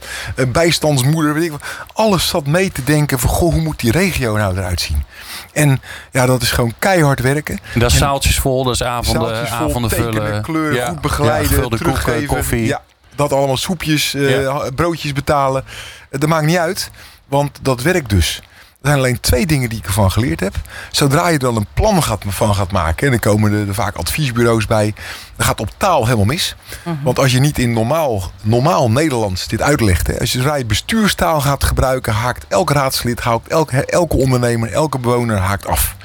[0.48, 1.64] bijstandsmoeder, weet ik wat.
[1.92, 5.04] Alles zat mee te denken van, goh, hoe moet die regio nou eruit zien?
[5.52, 5.80] En
[6.12, 7.58] ja, dat is gewoon keihard werken.
[7.74, 10.42] Dat is zaaltjes vol, dat is avonden, avonden vullen.
[10.42, 10.88] kleur, ja.
[10.88, 12.26] goed begeleiden, ja, teruggeven.
[12.26, 12.64] koffie.
[12.64, 12.82] Ja,
[13.18, 15.64] dat allemaal soepjes, uh, broodjes betalen.
[16.10, 16.90] Dat maakt niet uit,
[17.28, 18.42] want dat werkt dus.
[18.82, 20.54] Er zijn alleen twee dingen die ik ervan geleerd heb.
[20.90, 23.96] Zodra je er dan een plan gaat, van gaat maken, en dan komen er, vaak
[23.96, 24.94] adviesbureaus bij,
[25.36, 26.56] dan gaat op taal helemaal mis.
[26.82, 26.96] Mhm.
[27.02, 30.64] Want als je niet in normaal, normaal Nederlands dit uitlegt, hè, als je zodra je
[30.64, 35.96] bestuurstaal gaat gebruiken, haakt elk raadslid, haakt elke, elke ondernemer, elke bewoner haakt af.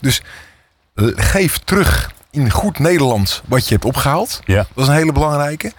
[0.00, 0.22] Dus
[1.16, 4.40] geef terug in goed Nederlands wat je hebt opgehaald.
[4.44, 4.66] Ja.
[4.74, 5.72] Dat is een hele belangrijke.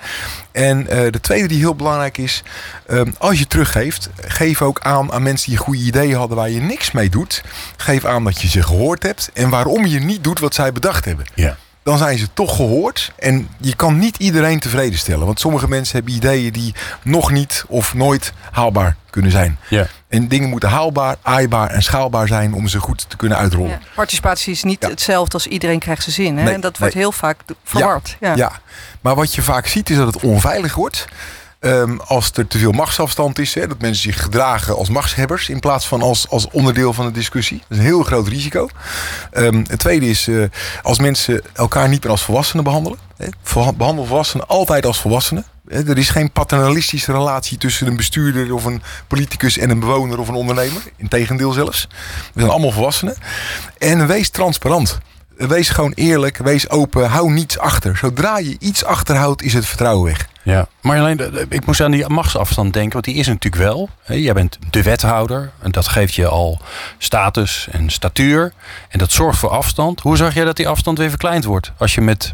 [0.52, 2.44] En uh, de tweede die heel belangrijk is,
[2.90, 6.62] um, als je teruggeeft, geef ook aan aan mensen die goede ideeën hadden waar je
[6.62, 7.44] niks mee doet.
[7.78, 11.06] Geef aan dat je ze gehoord hebt en waarom je niet doet wat zij bedacht
[11.06, 11.26] hebben.
[11.34, 13.12] Ja dan zijn ze toch gehoord.
[13.20, 15.26] En je kan niet iedereen tevreden stellen.
[15.26, 19.60] Want sommige mensen hebben ideeën die nog niet of nooit haalbaar kunnen zijn.
[19.70, 19.88] Ja.
[20.08, 23.70] En dingen moeten haalbaar, aaibaar en schaalbaar zijn om ze goed te kunnen uitrollen.
[23.70, 23.80] Ja.
[23.96, 26.38] Participatie is niet hetzelfde als iedereen krijgt zijn zin.
[26.38, 26.44] Hè?
[26.44, 28.18] Nee, en dat wordt heel vaak verward.
[28.20, 28.52] Ja, ja.
[29.02, 31.06] maar wat je vaak ziet is dat het onveilig wordt.
[31.68, 35.60] Um, als er te veel machtsafstand is, hè, dat mensen zich gedragen als machtshebbers in
[35.60, 37.58] plaats van als, als onderdeel van de discussie.
[37.58, 38.70] Dat is een heel groot risico.
[39.34, 40.48] Um, het tweede is uh,
[40.82, 43.00] als mensen elkaar niet meer als volwassenen behandelen.
[43.18, 43.28] Hè,
[43.78, 45.46] behandel volwassenen altijd als volwassenen.
[45.68, 50.28] Er is geen paternalistische relatie tussen een bestuurder of een politicus en een bewoner of
[50.28, 50.82] een ondernemer.
[50.96, 51.88] Integendeel zelfs.
[52.34, 53.16] We zijn allemaal volwassenen.
[53.78, 54.98] En wees transparant.
[55.38, 57.98] Wees gewoon eerlijk, wees open, hou niets achter.
[57.98, 60.28] Zodra je iets achterhoudt, is het vertrouwen weg.
[60.48, 63.90] Ja, maar alleen, ik moest aan die machtsafstand denken, want die is natuurlijk wel.
[64.06, 66.60] Jij bent de wethouder en dat geeft je al
[66.98, 68.54] status en statuur.
[68.90, 70.00] En dat zorgt voor afstand.
[70.00, 72.34] Hoe zorg jij dat die afstand weer verkleind wordt als je met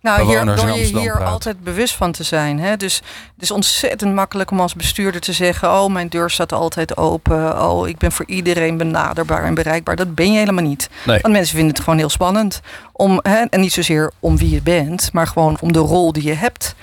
[0.00, 2.60] nou, hier, door je hier altijd bewust van te zijn.
[2.60, 2.76] Hè?
[2.76, 2.96] Dus
[3.34, 7.62] het is ontzettend makkelijk om als bestuurder te zeggen: Oh, mijn deur staat altijd open.
[7.62, 9.96] Oh, ik ben voor iedereen benaderbaar en bereikbaar.
[9.96, 10.88] Dat ben je helemaal niet.
[11.04, 12.60] Want mensen vinden het gewoon heel spannend.
[12.92, 16.24] Om, hè, en niet zozeer om wie je bent, maar gewoon om de rol die
[16.24, 16.74] je hebt.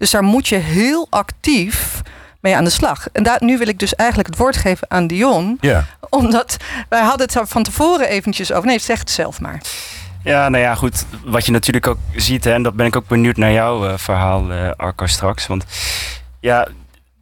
[0.00, 2.02] Dus daar moet je heel actief
[2.40, 3.06] mee aan de slag.
[3.12, 5.58] En daar, nu wil ik dus eigenlijk het woord geven aan Dion.
[5.60, 5.84] Ja.
[6.10, 6.56] Omdat
[6.88, 8.66] wij hadden het van tevoren eventjes over.
[8.66, 9.60] Nee, zeg het zelf maar.
[10.24, 11.04] Ja, nou ja, goed.
[11.24, 13.96] Wat je natuurlijk ook ziet, hè, en dat ben ik ook benieuwd naar jouw uh,
[13.96, 15.46] verhaal, uh, Arco, straks.
[15.46, 15.64] Want
[16.40, 16.68] ja,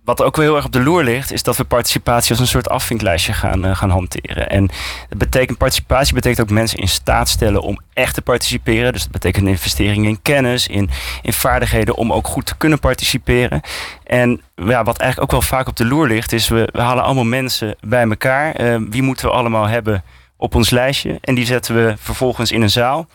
[0.08, 2.46] wat ook wel heel erg op de loer ligt, is dat we participatie als een
[2.46, 4.48] soort afvinklijstje gaan, uh, gaan hanteren.
[4.48, 4.66] En
[5.08, 8.92] dat betekent, participatie betekent ook mensen in staat stellen om echt te participeren.
[8.92, 10.90] Dus dat betekent een investering in kennis, in,
[11.22, 13.60] in vaardigheden om ook goed te kunnen participeren.
[14.04, 17.04] En ja, wat eigenlijk ook wel vaak op de loer ligt, is we, we halen
[17.04, 18.80] allemaal mensen bij elkaar.
[18.90, 20.02] wie moeten we allemaal hebben?
[20.38, 21.18] op ons lijstje.
[21.20, 23.06] En die zetten we vervolgens in een zaal.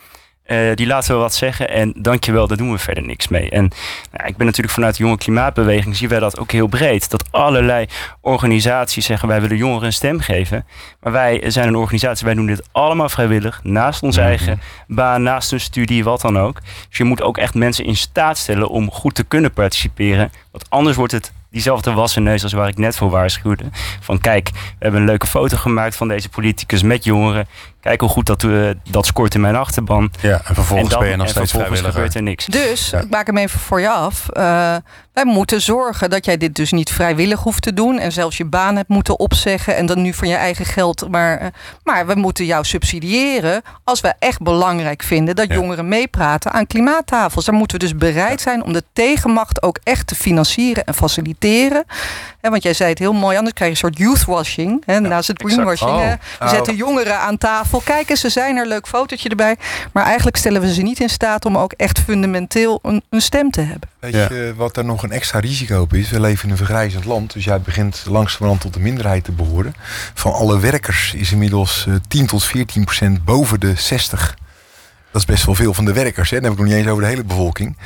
[0.54, 3.50] Uh, die laten we wat zeggen en dankjewel, daar doen we verder niks mee.
[3.50, 3.72] En
[4.12, 7.10] nou, ik ben natuurlijk vanuit de jonge klimaatbeweging, zien wij dat ook heel breed.
[7.10, 7.86] Dat allerlei
[8.22, 10.66] organisaties zeggen wij willen jongeren een stem geven.
[11.02, 14.26] Maar wij zijn een organisatie, wij doen dit allemaal vrijwillig, naast ons mhm.
[14.26, 16.60] eigen baan, naast een studie, wat dan ook.
[16.90, 20.32] Dus je moet ook echt mensen in staat stellen om goed te kunnen participeren.
[20.52, 23.64] Want anders wordt het diezelfde wassen neus als waar ik net voor waarschuwde.
[24.00, 27.48] Van kijk, we hebben een leuke foto gemaakt van deze politicus met jongeren.
[27.84, 30.12] Kijk hoe goed dat, we, dat scoort in mijn achterban.
[30.22, 31.92] Ja, en vervolgens en dan, ben je nog steeds vrijwilliger.
[31.92, 32.46] gebeurt er niks.
[32.46, 34.26] Dus, ik maak hem even voor je af.
[34.34, 34.76] Uh,
[35.14, 38.00] wij moeten zorgen dat jij dit dus niet vrijwillig hoeft te doen.
[38.00, 39.76] En zelfs je baan hebt moeten opzeggen.
[39.76, 41.10] En dan nu van je eigen geld.
[41.10, 41.48] Maar, uh,
[41.84, 47.46] maar we moeten jou subsidiëren als we echt belangrijk vinden dat jongeren meepraten aan klimaattafels.
[47.46, 51.86] Dan moeten we dus bereid zijn om de tegenmacht ook echt te financieren en faciliteren.
[52.42, 54.84] En want jij zei het heel mooi, anders krijg je een soort youthwashing.
[54.86, 55.92] Hè, naast het greenwashing.
[55.92, 56.12] Oh.
[56.40, 59.56] We zetten jongeren aan tafel Kijk eens, ze zijn er, leuk fotootje erbij.
[59.92, 63.52] Maar eigenlijk stellen we ze niet in staat om ook echt fundamenteel een, een stem
[63.52, 63.90] te hebben.
[64.00, 66.10] Weet je wat er nog een extra risico op is?
[66.10, 69.76] We leven in een vergrijzend land, dus jij begint langzamerhand tot de minderheid te behoren.
[70.14, 74.38] Van alle werkers is inmiddels 10 eh, tot 14 procent boven de 60.
[75.12, 76.30] Dat is best wel veel van de werkers.
[76.30, 76.36] Hè?
[76.36, 77.78] Dan heb ik nog niet eens over de hele bevolking.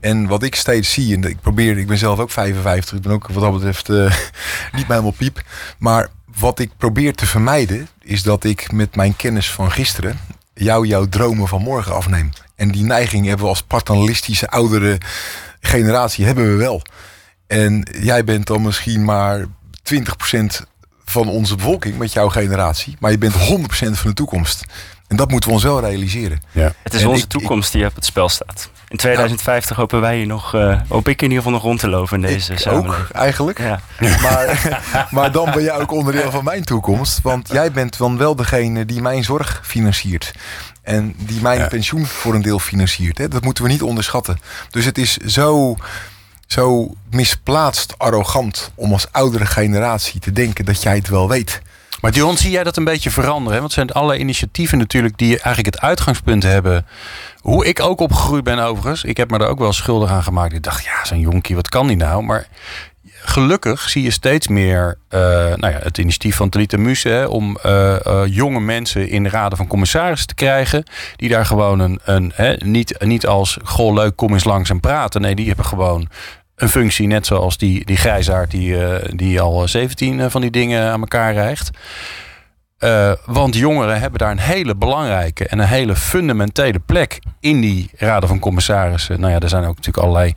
[0.00, 3.12] En wat ik steeds zie, en ik probeer, ik ben zelf ook 55, ik ben
[3.12, 4.04] ook wat dat betreft uh,
[4.76, 5.42] niet helemaal piep.
[5.78, 10.18] Maar wat ik probeer te vermijden, is dat ik met mijn kennis van gisteren
[10.54, 12.30] jou jouw dromen van morgen afneem.
[12.56, 14.98] En die neiging hebben we als paternalistische oudere
[15.60, 16.82] generatie hebben we wel.
[17.46, 19.44] En jij bent dan misschien maar
[19.92, 19.96] 20%
[21.04, 23.36] van onze bevolking met jouw generatie, maar je bent 100%
[23.68, 24.64] van de toekomst.
[25.06, 26.42] En dat moeten we ons wel realiseren.
[26.52, 26.74] Ja.
[26.82, 28.70] Het is onze toekomst die op het spel staat.
[28.94, 31.88] In 2050 hopen wij hier nog, uh, hoop ik in ieder geval nog rond te
[31.88, 33.58] lopen in deze ik Ook, eigenlijk.
[33.58, 33.80] Ja.
[34.22, 34.80] Maar,
[35.10, 37.20] maar dan ben jij ook onderdeel van mijn toekomst.
[37.22, 40.32] Want jij bent dan wel degene die mijn zorg financiert.
[40.82, 43.18] En die mijn pensioen voor een deel financiert.
[43.18, 43.28] Hè?
[43.28, 44.40] Dat moeten we niet onderschatten.
[44.70, 45.76] Dus het is zo,
[46.46, 51.62] zo misplaatst arrogant om als oudere generatie te denken dat jij het wel weet.
[52.04, 53.60] Maar Dion, zie jij dat een beetje veranderen?
[53.60, 56.86] Want het zijn alle initiatieven natuurlijk die eigenlijk het uitgangspunt hebben.
[57.40, 59.04] Hoe ik ook opgegroeid ben overigens.
[59.04, 60.52] Ik heb me daar ook wel schuldig aan gemaakt.
[60.52, 62.22] Ik dacht, ja, zo'n jonkie, wat kan die nou?
[62.22, 62.46] Maar
[63.06, 65.20] gelukkig zie je steeds meer uh,
[65.54, 69.58] nou ja, het initiatief van Talita Muse om uh, uh, jonge mensen in de raden
[69.58, 70.84] van commissarissen te krijgen.
[71.16, 74.80] Die daar gewoon een, een hè, niet, niet als goh leuk kom eens langs en
[74.80, 75.20] praten.
[75.20, 76.08] Nee, die hebben gewoon
[76.64, 78.76] een functie net zoals die, die grijzaard die,
[79.16, 81.70] die al 17 van die dingen aan elkaar rijgt.
[82.84, 87.90] Uh, want jongeren hebben daar een hele belangrijke en een hele fundamentele plek in die
[87.96, 89.20] raden van commissarissen.
[89.20, 90.34] Nou ja, er zijn ook natuurlijk allerlei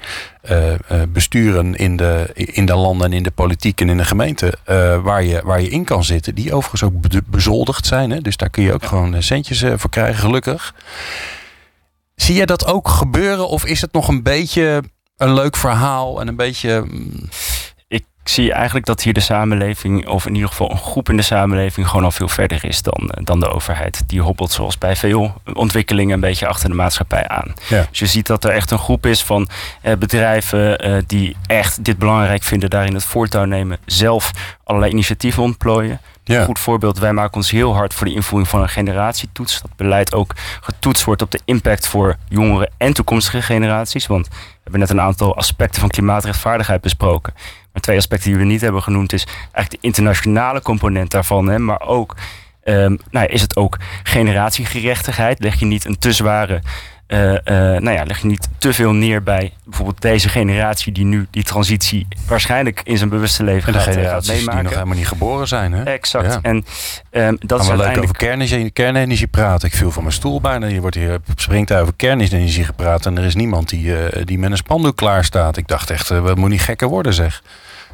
[0.52, 4.54] uh, besturen in de, in de landen en in de politiek en in de gemeente
[5.04, 6.36] waar, je, waar je in kan zitten.
[6.36, 6.94] Die overigens ook
[7.26, 8.12] bezoldigd zijn.
[8.12, 8.22] Hè?
[8.22, 10.74] Dus daar kun je ook gewoon centjes voor krijgen, gelukkig.
[12.16, 14.84] Zie je dat ook gebeuren of is het nog een beetje
[15.18, 16.86] een leuk verhaal en een beetje.
[18.28, 21.24] Ik zie eigenlijk dat hier de samenleving, of in ieder geval een groep in de
[21.24, 24.04] samenleving, gewoon al veel verder is dan, eh, dan de overheid.
[24.08, 27.54] Die hobbelt zoals bij veel ontwikkelingen een beetje achter de maatschappij aan.
[27.90, 29.50] Dus je ziet dat er echt een groep is van
[29.82, 34.32] eh, bedrijven eh, die echt dit belangrijk vinden, daarin het voortouw nemen, zelf
[34.64, 36.00] allerlei initiatieven ontplooien.
[36.24, 39.62] Een goed voorbeeld, wij maken ons heel hard voor de invoering van een generatietoets.
[39.62, 44.08] Dat beleid ook getoetst wordt op de impact voor jongeren en toekomstige generaties.
[44.08, 47.34] Want we hebben net een aantal aspecten van klimaatrechtvaardigheid besproken.
[47.78, 51.50] Maar twee aspecten die we niet hebben genoemd is eigenlijk de internationale component daarvan.
[51.50, 52.16] Hè, maar ook
[52.64, 55.40] um, nou, is het ook generatiegerechtigheid.
[55.40, 56.62] Leg je niet een te zware
[57.08, 61.06] uh, uh, nou ja, leg je niet te veel neer bij bijvoorbeeld deze generatie die
[61.06, 64.54] nu die transitie waarschijnlijk in zijn bewuste leven en gaat, eh, gaat meemaken.
[64.54, 65.74] die nog helemaal niet geboren zijn.
[65.74, 65.84] Hè?
[65.84, 66.34] Exact.
[66.34, 66.40] Ja.
[66.42, 66.66] En
[67.12, 69.68] um, dat is wel leuk over kernenergie, kernenergie praten.
[69.68, 70.68] Ik viel van mijn stoel bijna.
[70.68, 74.52] Je wordt hier springt over kernenergie gepraat en er is niemand die, uh, die met
[74.52, 75.58] een spandoek klaar staat.
[75.58, 77.44] Ik dacht echt, we moeten niet gekker worden zeg.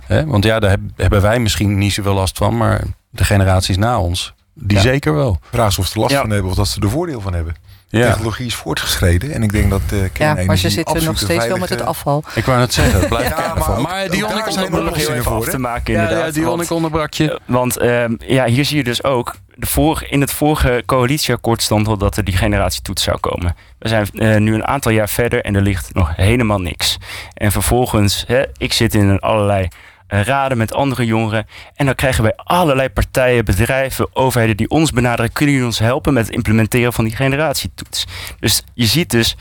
[0.07, 0.25] Hè?
[0.25, 4.33] Want ja, daar hebben wij misschien niet zoveel last van, maar de generaties na ons,
[4.53, 4.83] die ja.
[4.83, 5.39] zeker wel.
[5.51, 6.21] Vraag of ze er last ja.
[6.21, 7.55] van hebben of dat ze er voordeel van hebben.
[7.99, 8.07] Ja.
[8.07, 11.49] Technologie is voortgeschreden en ik denk dat uh, Ja, maar ze zitten nog steeds veilige...
[11.49, 12.23] wel met het afval.
[12.35, 15.45] Ik wou het zeggen, het blijft ja, maar, maar Dion, ik onderbrak je even af
[15.45, 16.25] te maken inderdaad.
[16.25, 17.39] Ja, Dion, ik onderbrak je.
[17.45, 21.87] Want uh, ja, hier zie je dus ook, de vorige, in het vorige coalitieakkoord stond
[21.87, 23.55] al dat er die generatietoets zou komen.
[23.79, 26.97] We zijn uh, nu een aantal jaar verder en er ligt nog helemaal niks.
[27.33, 29.67] En vervolgens, hè, ik zit in allerlei
[30.07, 31.47] raden met andere jongeren.
[31.75, 35.31] En dan krijgen wij allerlei partijen, bedrijven, overheden die ons benaderen.
[35.31, 38.05] Kunnen jullie ons helpen met het implementeren van die generatietoets?
[38.39, 39.37] Dus je ziet dus,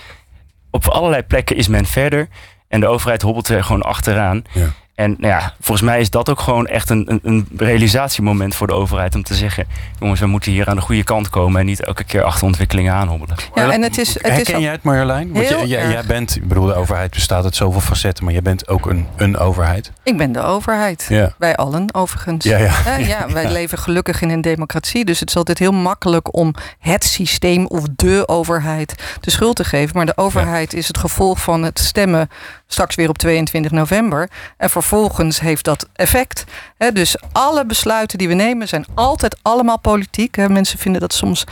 [0.70, 2.28] op allerlei plekken is men verder.
[2.68, 4.42] En de overheid hobbelt er gewoon achteraan.
[4.52, 4.66] Ja.
[4.94, 8.66] En nou ja, volgens mij is dat ook gewoon echt een, een, een, realisatiemoment voor
[8.66, 9.66] de overheid om te zeggen:
[10.00, 12.92] jongens, we moeten hier aan de goede kant komen en niet elke keer achter ontwikkelingen
[12.92, 13.36] aanhobbelen.
[13.54, 15.32] Ja, en het is, het Herken is jij het, Marjolein?
[15.32, 18.68] Want jij, jij, bent, ik bedoel, de overheid bestaat uit zoveel facetten, maar jij bent
[18.68, 19.92] ook een, een overheid.
[20.02, 21.06] Ik ben de overheid.
[21.08, 21.34] Ja.
[21.38, 22.44] Wij allen, overigens.
[22.44, 22.74] Ja, ja.
[22.84, 26.54] ja, ja wij leven gelukkig in een democratie, dus het is altijd heel makkelijk om
[26.78, 29.96] het systeem of de overheid de schuld te geven.
[29.96, 32.28] Maar de overheid is het gevolg van het stemmen
[32.72, 34.30] straks weer op 22 november.
[34.56, 36.44] En vervolgens heeft dat effect.
[36.92, 40.36] dus alle besluiten die we nemen zijn altijd allemaal politiek.
[40.36, 41.44] Mensen vinden dat soms.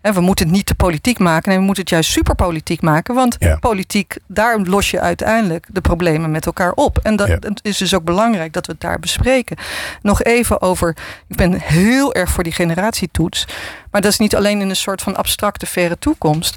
[0.00, 1.48] we moeten het niet te politiek maken.
[1.48, 3.14] Nee, we moeten het juist superpolitiek maken.
[3.14, 3.56] Want ja.
[3.56, 6.98] politiek, daar los je uiteindelijk de problemen met elkaar op.
[7.02, 7.38] En dat, ja.
[7.62, 9.56] is dus ook belangrijk dat we het daar bespreken.
[10.02, 10.96] Nog even over.
[11.28, 13.46] Ik ben heel erg voor die generatietoets.
[13.90, 16.56] Maar dat is niet alleen in een soort van abstracte verre toekomst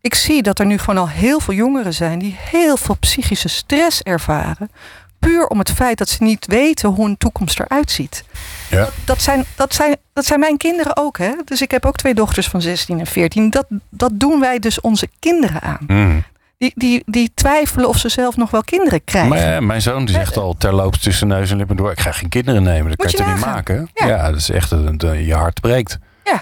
[0.00, 3.48] ik zie dat er nu gewoon al heel veel jongeren zijn die heel veel psychische
[3.48, 4.70] stress ervaren.
[5.18, 8.24] Puur om het feit dat ze niet weten hoe hun toekomst eruit ziet.
[8.70, 8.78] Ja.
[8.78, 11.18] Dat, dat, zijn, dat, zijn, dat zijn mijn kinderen ook.
[11.18, 11.32] Hè?
[11.44, 13.50] Dus ik heb ook twee dochters van 16 en 14.
[13.50, 15.84] Dat, dat doen wij dus onze kinderen aan.
[15.86, 16.24] Mm.
[16.58, 19.30] Die, die, die twijfelen of ze zelf nog wel kinderen krijgen.
[19.30, 21.90] Maar, ja, mijn zoon die zegt al terloops tussen neus en lippen door...
[21.90, 23.90] ik ga geen kinderen nemen, dat Moet kan je, toch niet maken?
[23.94, 24.06] Ja.
[24.06, 24.30] ja.
[24.30, 25.98] dat is echt, een, je hart breekt.
[26.24, 26.40] Ja.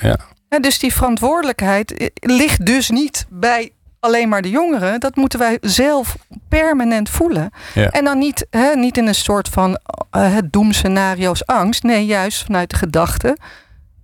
[0.00, 0.16] ja.
[0.60, 5.00] Dus die verantwoordelijkheid ligt dus niet bij alleen maar de jongeren.
[5.00, 6.16] Dat moeten wij zelf
[6.48, 7.50] permanent voelen.
[7.74, 7.90] Ja.
[7.90, 9.78] En dan niet, hè, niet in een soort van
[10.16, 11.82] uh, doemscenario's angst.
[11.82, 13.36] Nee, juist vanuit de gedachte.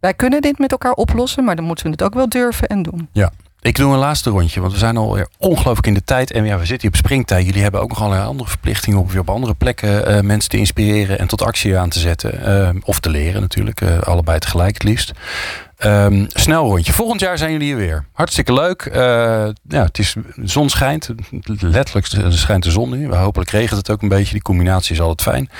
[0.00, 2.82] Wij kunnen dit met elkaar oplossen, maar dan moeten we het ook wel durven en
[2.82, 3.08] doen.
[3.12, 3.32] Ja.
[3.60, 6.30] Ik doe een laatste rondje, want we zijn alweer ongelooflijk in de tijd.
[6.30, 7.46] En ja, we zitten hier op springtijd.
[7.46, 10.56] Jullie hebben ook nog allerlei andere verplichtingen om weer op andere plekken uh, mensen te
[10.56, 12.48] inspireren en tot actie aan te zetten.
[12.48, 15.12] Uh, of te leren natuurlijk, allebei tegelijk het liefst.
[15.84, 16.92] Um, snel rondje.
[16.92, 18.06] Volgend jaar zijn jullie hier weer.
[18.12, 18.88] Hartstikke leuk.
[19.68, 21.08] ja, het is, de zon schijnt.
[21.60, 23.14] Letterlijk schijnt de zon nu.
[23.14, 24.32] Hopelijk regent het ook een beetje.
[24.32, 25.50] Die combinatie is altijd fijn.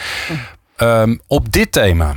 [0.76, 2.16] Um, op dit thema,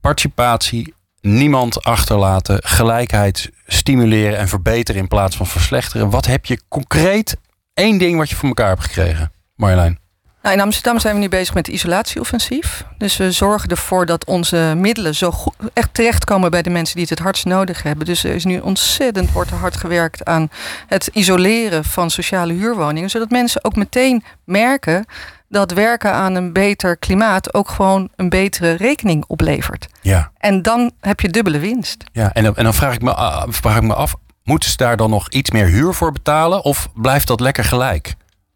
[0.00, 6.10] participatie, niemand achterlaten, gelijkheid stimuleren en verbeteren in plaats van verslechteren.
[6.10, 7.36] Wat heb je concreet
[7.74, 10.03] één ding wat je voor elkaar hebt gekregen, Marjolein?
[10.44, 12.84] Nou, in Amsterdam zijn we nu bezig met het isolatieoffensief.
[12.98, 17.02] Dus we zorgen ervoor dat onze middelen zo goed, echt terechtkomen bij de mensen die
[17.02, 18.06] het het hardst nodig hebben.
[18.06, 20.48] Dus er is nu ontzettend wordt er hard gewerkt aan
[20.86, 23.10] het isoleren van sociale huurwoningen.
[23.10, 25.04] Zodat mensen ook meteen merken
[25.48, 29.86] dat werken aan een beter klimaat ook gewoon een betere rekening oplevert.
[30.00, 30.30] Ja.
[30.38, 32.04] En dan heb je dubbele winst.
[32.12, 34.96] Ja, en dan, en dan vraag, ik me, vraag ik me af, moeten ze daar
[34.96, 36.64] dan nog iets meer huur voor betalen?
[36.64, 38.14] Of blijft dat lekker gelijk?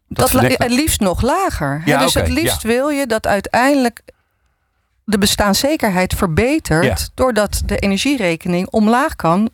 [0.09, 1.81] Dat, dat het liefst nog lager.
[1.85, 2.67] Ja, dus okay, het liefst ja.
[2.67, 4.01] wil je dat uiteindelijk
[5.03, 6.83] de bestaanszekerheid verbetert.
[6.83, 6.95] Ja.
[7.13, 9.51] Doordat de energierekening omlaag kan.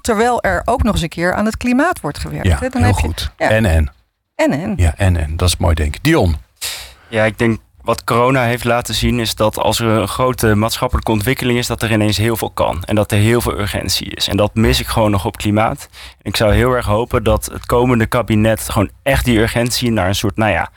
[0.00, 2.46] Terwijl er ook nog eens een keer aan het klimaat wordt gewerkt.
[2.46, 2.68] Ja, hè.
[2.68, 3.32] dan heel heb je, goed.
[3.36, 3.48] ja.
[3.48, 3.92] En en.
[4.34, 4.74] En en.
[4.76, 5.36] Ja, en en.
[5.36, 6.04] Dat is mooi denk ik.
[6.04, 6.36] Dion.
[7.08, 11.10] Ja, ik denk wat corona heeft laten zien is dat als er een grote maatschappelijke
[11.10, 12.84] ontwikkeling is, dat er ineens heel veel kan.
[12.84, 14.28] En dat er heel veel urgentie is.
[14.28, 15.88] En dat mis ik gewoon nog op klimaat.
[16.22, 20.14] Ik zou heel erg hopen dat het komende kabinet gewoon echt die urgentie naar een
[20.14, 20.70] soort, nou ja,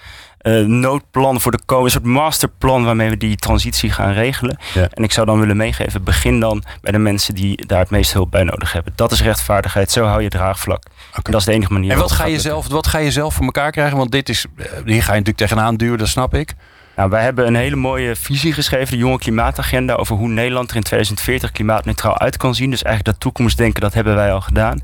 [0.46, 4.58] uh, noodplan voor de komende, een soort masterplan waarmee we die transitie gaan regelen.
[4.74, 4.88] Ja.
[4.92, 8.14] En ik zou dan willen meegeven, begin dan bij de mensen die daar het meest
[8.14, 8.94] hulp bij nodig hebben.
[8.96, 10.84] Dat is rechtvaardigheid, zo hou je draagvlak.
[11.14, 11.92] En dat is de enige manier.
[11.92, 13.98] En wat ga, je zelf, wat ga je zelf voor elkaar krijgen?
[13.98, 16.56] Want dit is, eh, hier ga je natuurlijk tegenaan duwen, dat snap ik.
[16.96, 20.76] Nou, wij hebben een hele mooie visie geschreven, de Jonge Klimaatagenda, over hoe Nederland er
[20.76, 22.70] in 2040 klimaatneutraal uit kan zien.
[22.70, 24.82] Dus eigenlijk dat toekomstdenken, dat hebben wij al gedaan.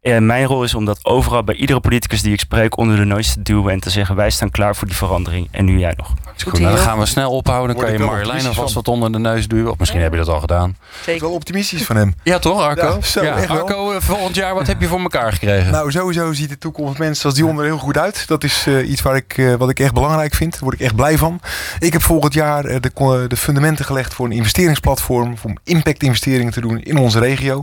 [0.00, 3.04] En mijn rol is om dat overal bij iedere politicus die ik spreek onder de
[3.04, 5.48] neus te duwen en te zeggen: wij staan klaar voor die verandering.
[5.50, 6.12] En nu jij nog.
[6.44, 7.76] Goed, nou, dan gaan we snel ophouden.
[7.76, 9.70] Dan kan je Marjolein alvast wat onder de neus duwen.
[9.70, 10.76] Of misschien heb je dat al gedaan.
[11.06, 12.14] Is wel optimistisch van hem.
[12.22, 12.86] Ja, toch, Arco?
[12.86, 13.56] Ja, zo, echt wel.
[13.56, 15.72] Arco, eh, volgend jaar, wat heb je voor elkaar gekregen?
[15.72, 18.26] Nou, sowieso ziet de toekomst mensen als Dion er heel goed uit.
[18.26, 20.52] Dat is eh, iets waar ik, eh, wat ik echt belangrijk vind.
[20.52, 21.40] Daar word ik echt blij van.
[21.78, 25.34] Ik heb volgend jaar eh, de, de fundamenten gelegd voor een investeringsplatform.
[25.42, 27.60] Om impact-investeringen te doen in onze regio.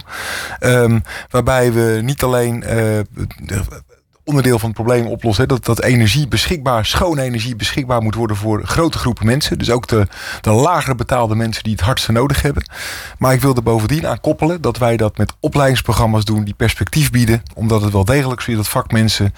[0.59, 2.77] Ehm, waarbij we niet alleen eh,
[3.37, 3.63] de-
[4.23, 5.47] onderdeel van het probleem oplossen.
[5.47, 9.57] Dat, dat energie beschikbaar, schone energie beschikbaar moet worden voor grote groepen mensen.
[9.57, 10.07] Dus ook de,
[10.41, 12.69] de lager betaalde mensen die het hardste nodig hebben.
[13.17, 17.11] Maar ik wil er bovendien aan koppelen dat wij dat met opleidingsprogramma's doen die perspectief
[17.11, 17.43] bieden.
[17.53, 19.33] Omdat het wel degelijk zo is dat vakmensen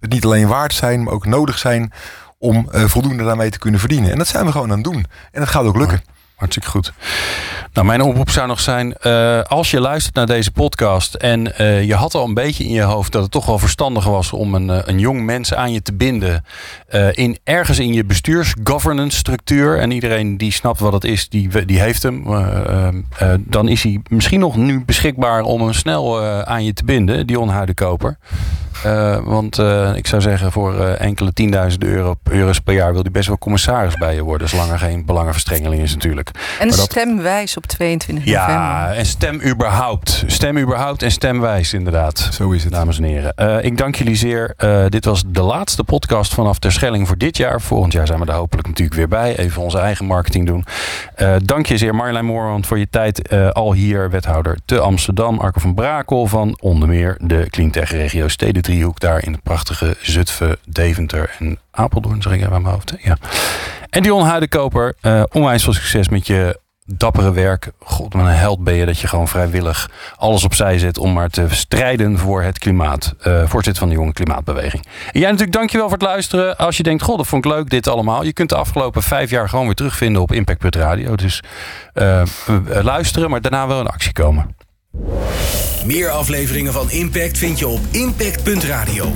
[0.00, 1.92] het niet alleen waard zijn, maar ook nodig zijn
[2.38, 4.10] om eh, voldoende daarmee te kunnen verdienen.
[4.10, 5.06] En dat zijn we gewoon aan het doen.
[5.32, 6.02] En dat gaat ook lukken.
[6.42, 6.92] Hartstikke goed.
[7.72, 11.84] Nou, mijn oproep zou nog zijn: eh, als je luistert naar deze podcast en eh,
[11.84, 14.54] je had al een beetje in je hoofd dat het toch wel verstandig was om
[14.54, 16.44] een, eh, een jong mens aan je te binden
[17.12, 21.80] in ergens in je bestuurs-governance structuur en iedereen die snapt wat het is, die, die
[21.80, 22.24] heeft hem.
[23.38, 27.48] dan is hij misschien nog nu beschikbaar om hem snel aan je te binden, Dion
[27.48, 28.18] Huidenkoper.
[29.24, 29.58] Want
[29.94, 33.94] ik zou zeggen, voor enkele tienduizenden euro, euro's per jaar wil hij best wel commissaris
[33.96, 34.48] bij je worden.
[34.48, 36.30] Zolang er geen belangenverstrengeling is natuurlijk.
[36.60, 38.98] En dat- stemwijs op 22 Ja, november.
[38.98, 40.24] en stem überhaupt.
[40.26, 42.28] Stem überhaupt en stemwijs inderdaad.
[42.32, 42.72] Zo is het.
[42.72, 44.54] Dames en heren, Eh, ik dank jullie zeer.
[44.56, 47.60] Eh, dit was de laatste podcast vanaf Terschelling voor dit jaar.
[47.60, 49.36] Volgend jaar zijn we er hopelijk natuurlijk weer bij.
[49.36, 50.64] Even onze eigen marketing doen.
[51.14, 54.10] Eh, dank je zeer Marjolein Moorman voor je tijd eh, al hier.
[54.10, 55.38] Wethouder te Amsterdam.
[55.38, 59.00] Arco van Brakel van onder meer de Cleantech regio Stedendriehoek.
[59.00, 62.22] Daar in het prachtige Zutphen, Deventer en Apeldoorn.
[62.22, 62.94] Zeg ik even aan mijn hoofd.
[63.02, 63.16] Ja.
[63.92, 67.70] En Dion Huidenkoper, eh onwijs veel succes met je dappere werk.
[67.78, 71.28] God, wat een held ben je dat je gewoon vrijwillig alles opzij zet om maar
[71.28, 73.14] te strijden voor het klimaat.
[73.20, 74.84] Eh, voorzitter van de Jonge Klimaatbeweging.
[75.12, 76.56] En jij natuurlijk dankjewel voor het luisteren.
[76.56, 78.24] Als je denkt, god, dat vond ik leuk dit allemaal.
[78.24, 81.14] Je kunt de afgelopen vijf jaar gewoon weer terugvinden op Impact Radio.
[81.16, 81.42] Dus
[81.92, 82.22] eh,
[82.82, 84.56] luisteren, maar daarna wel in actie komen.
[85.84, 89.12] Meer afleveringen van Impact vind je op impact.radio.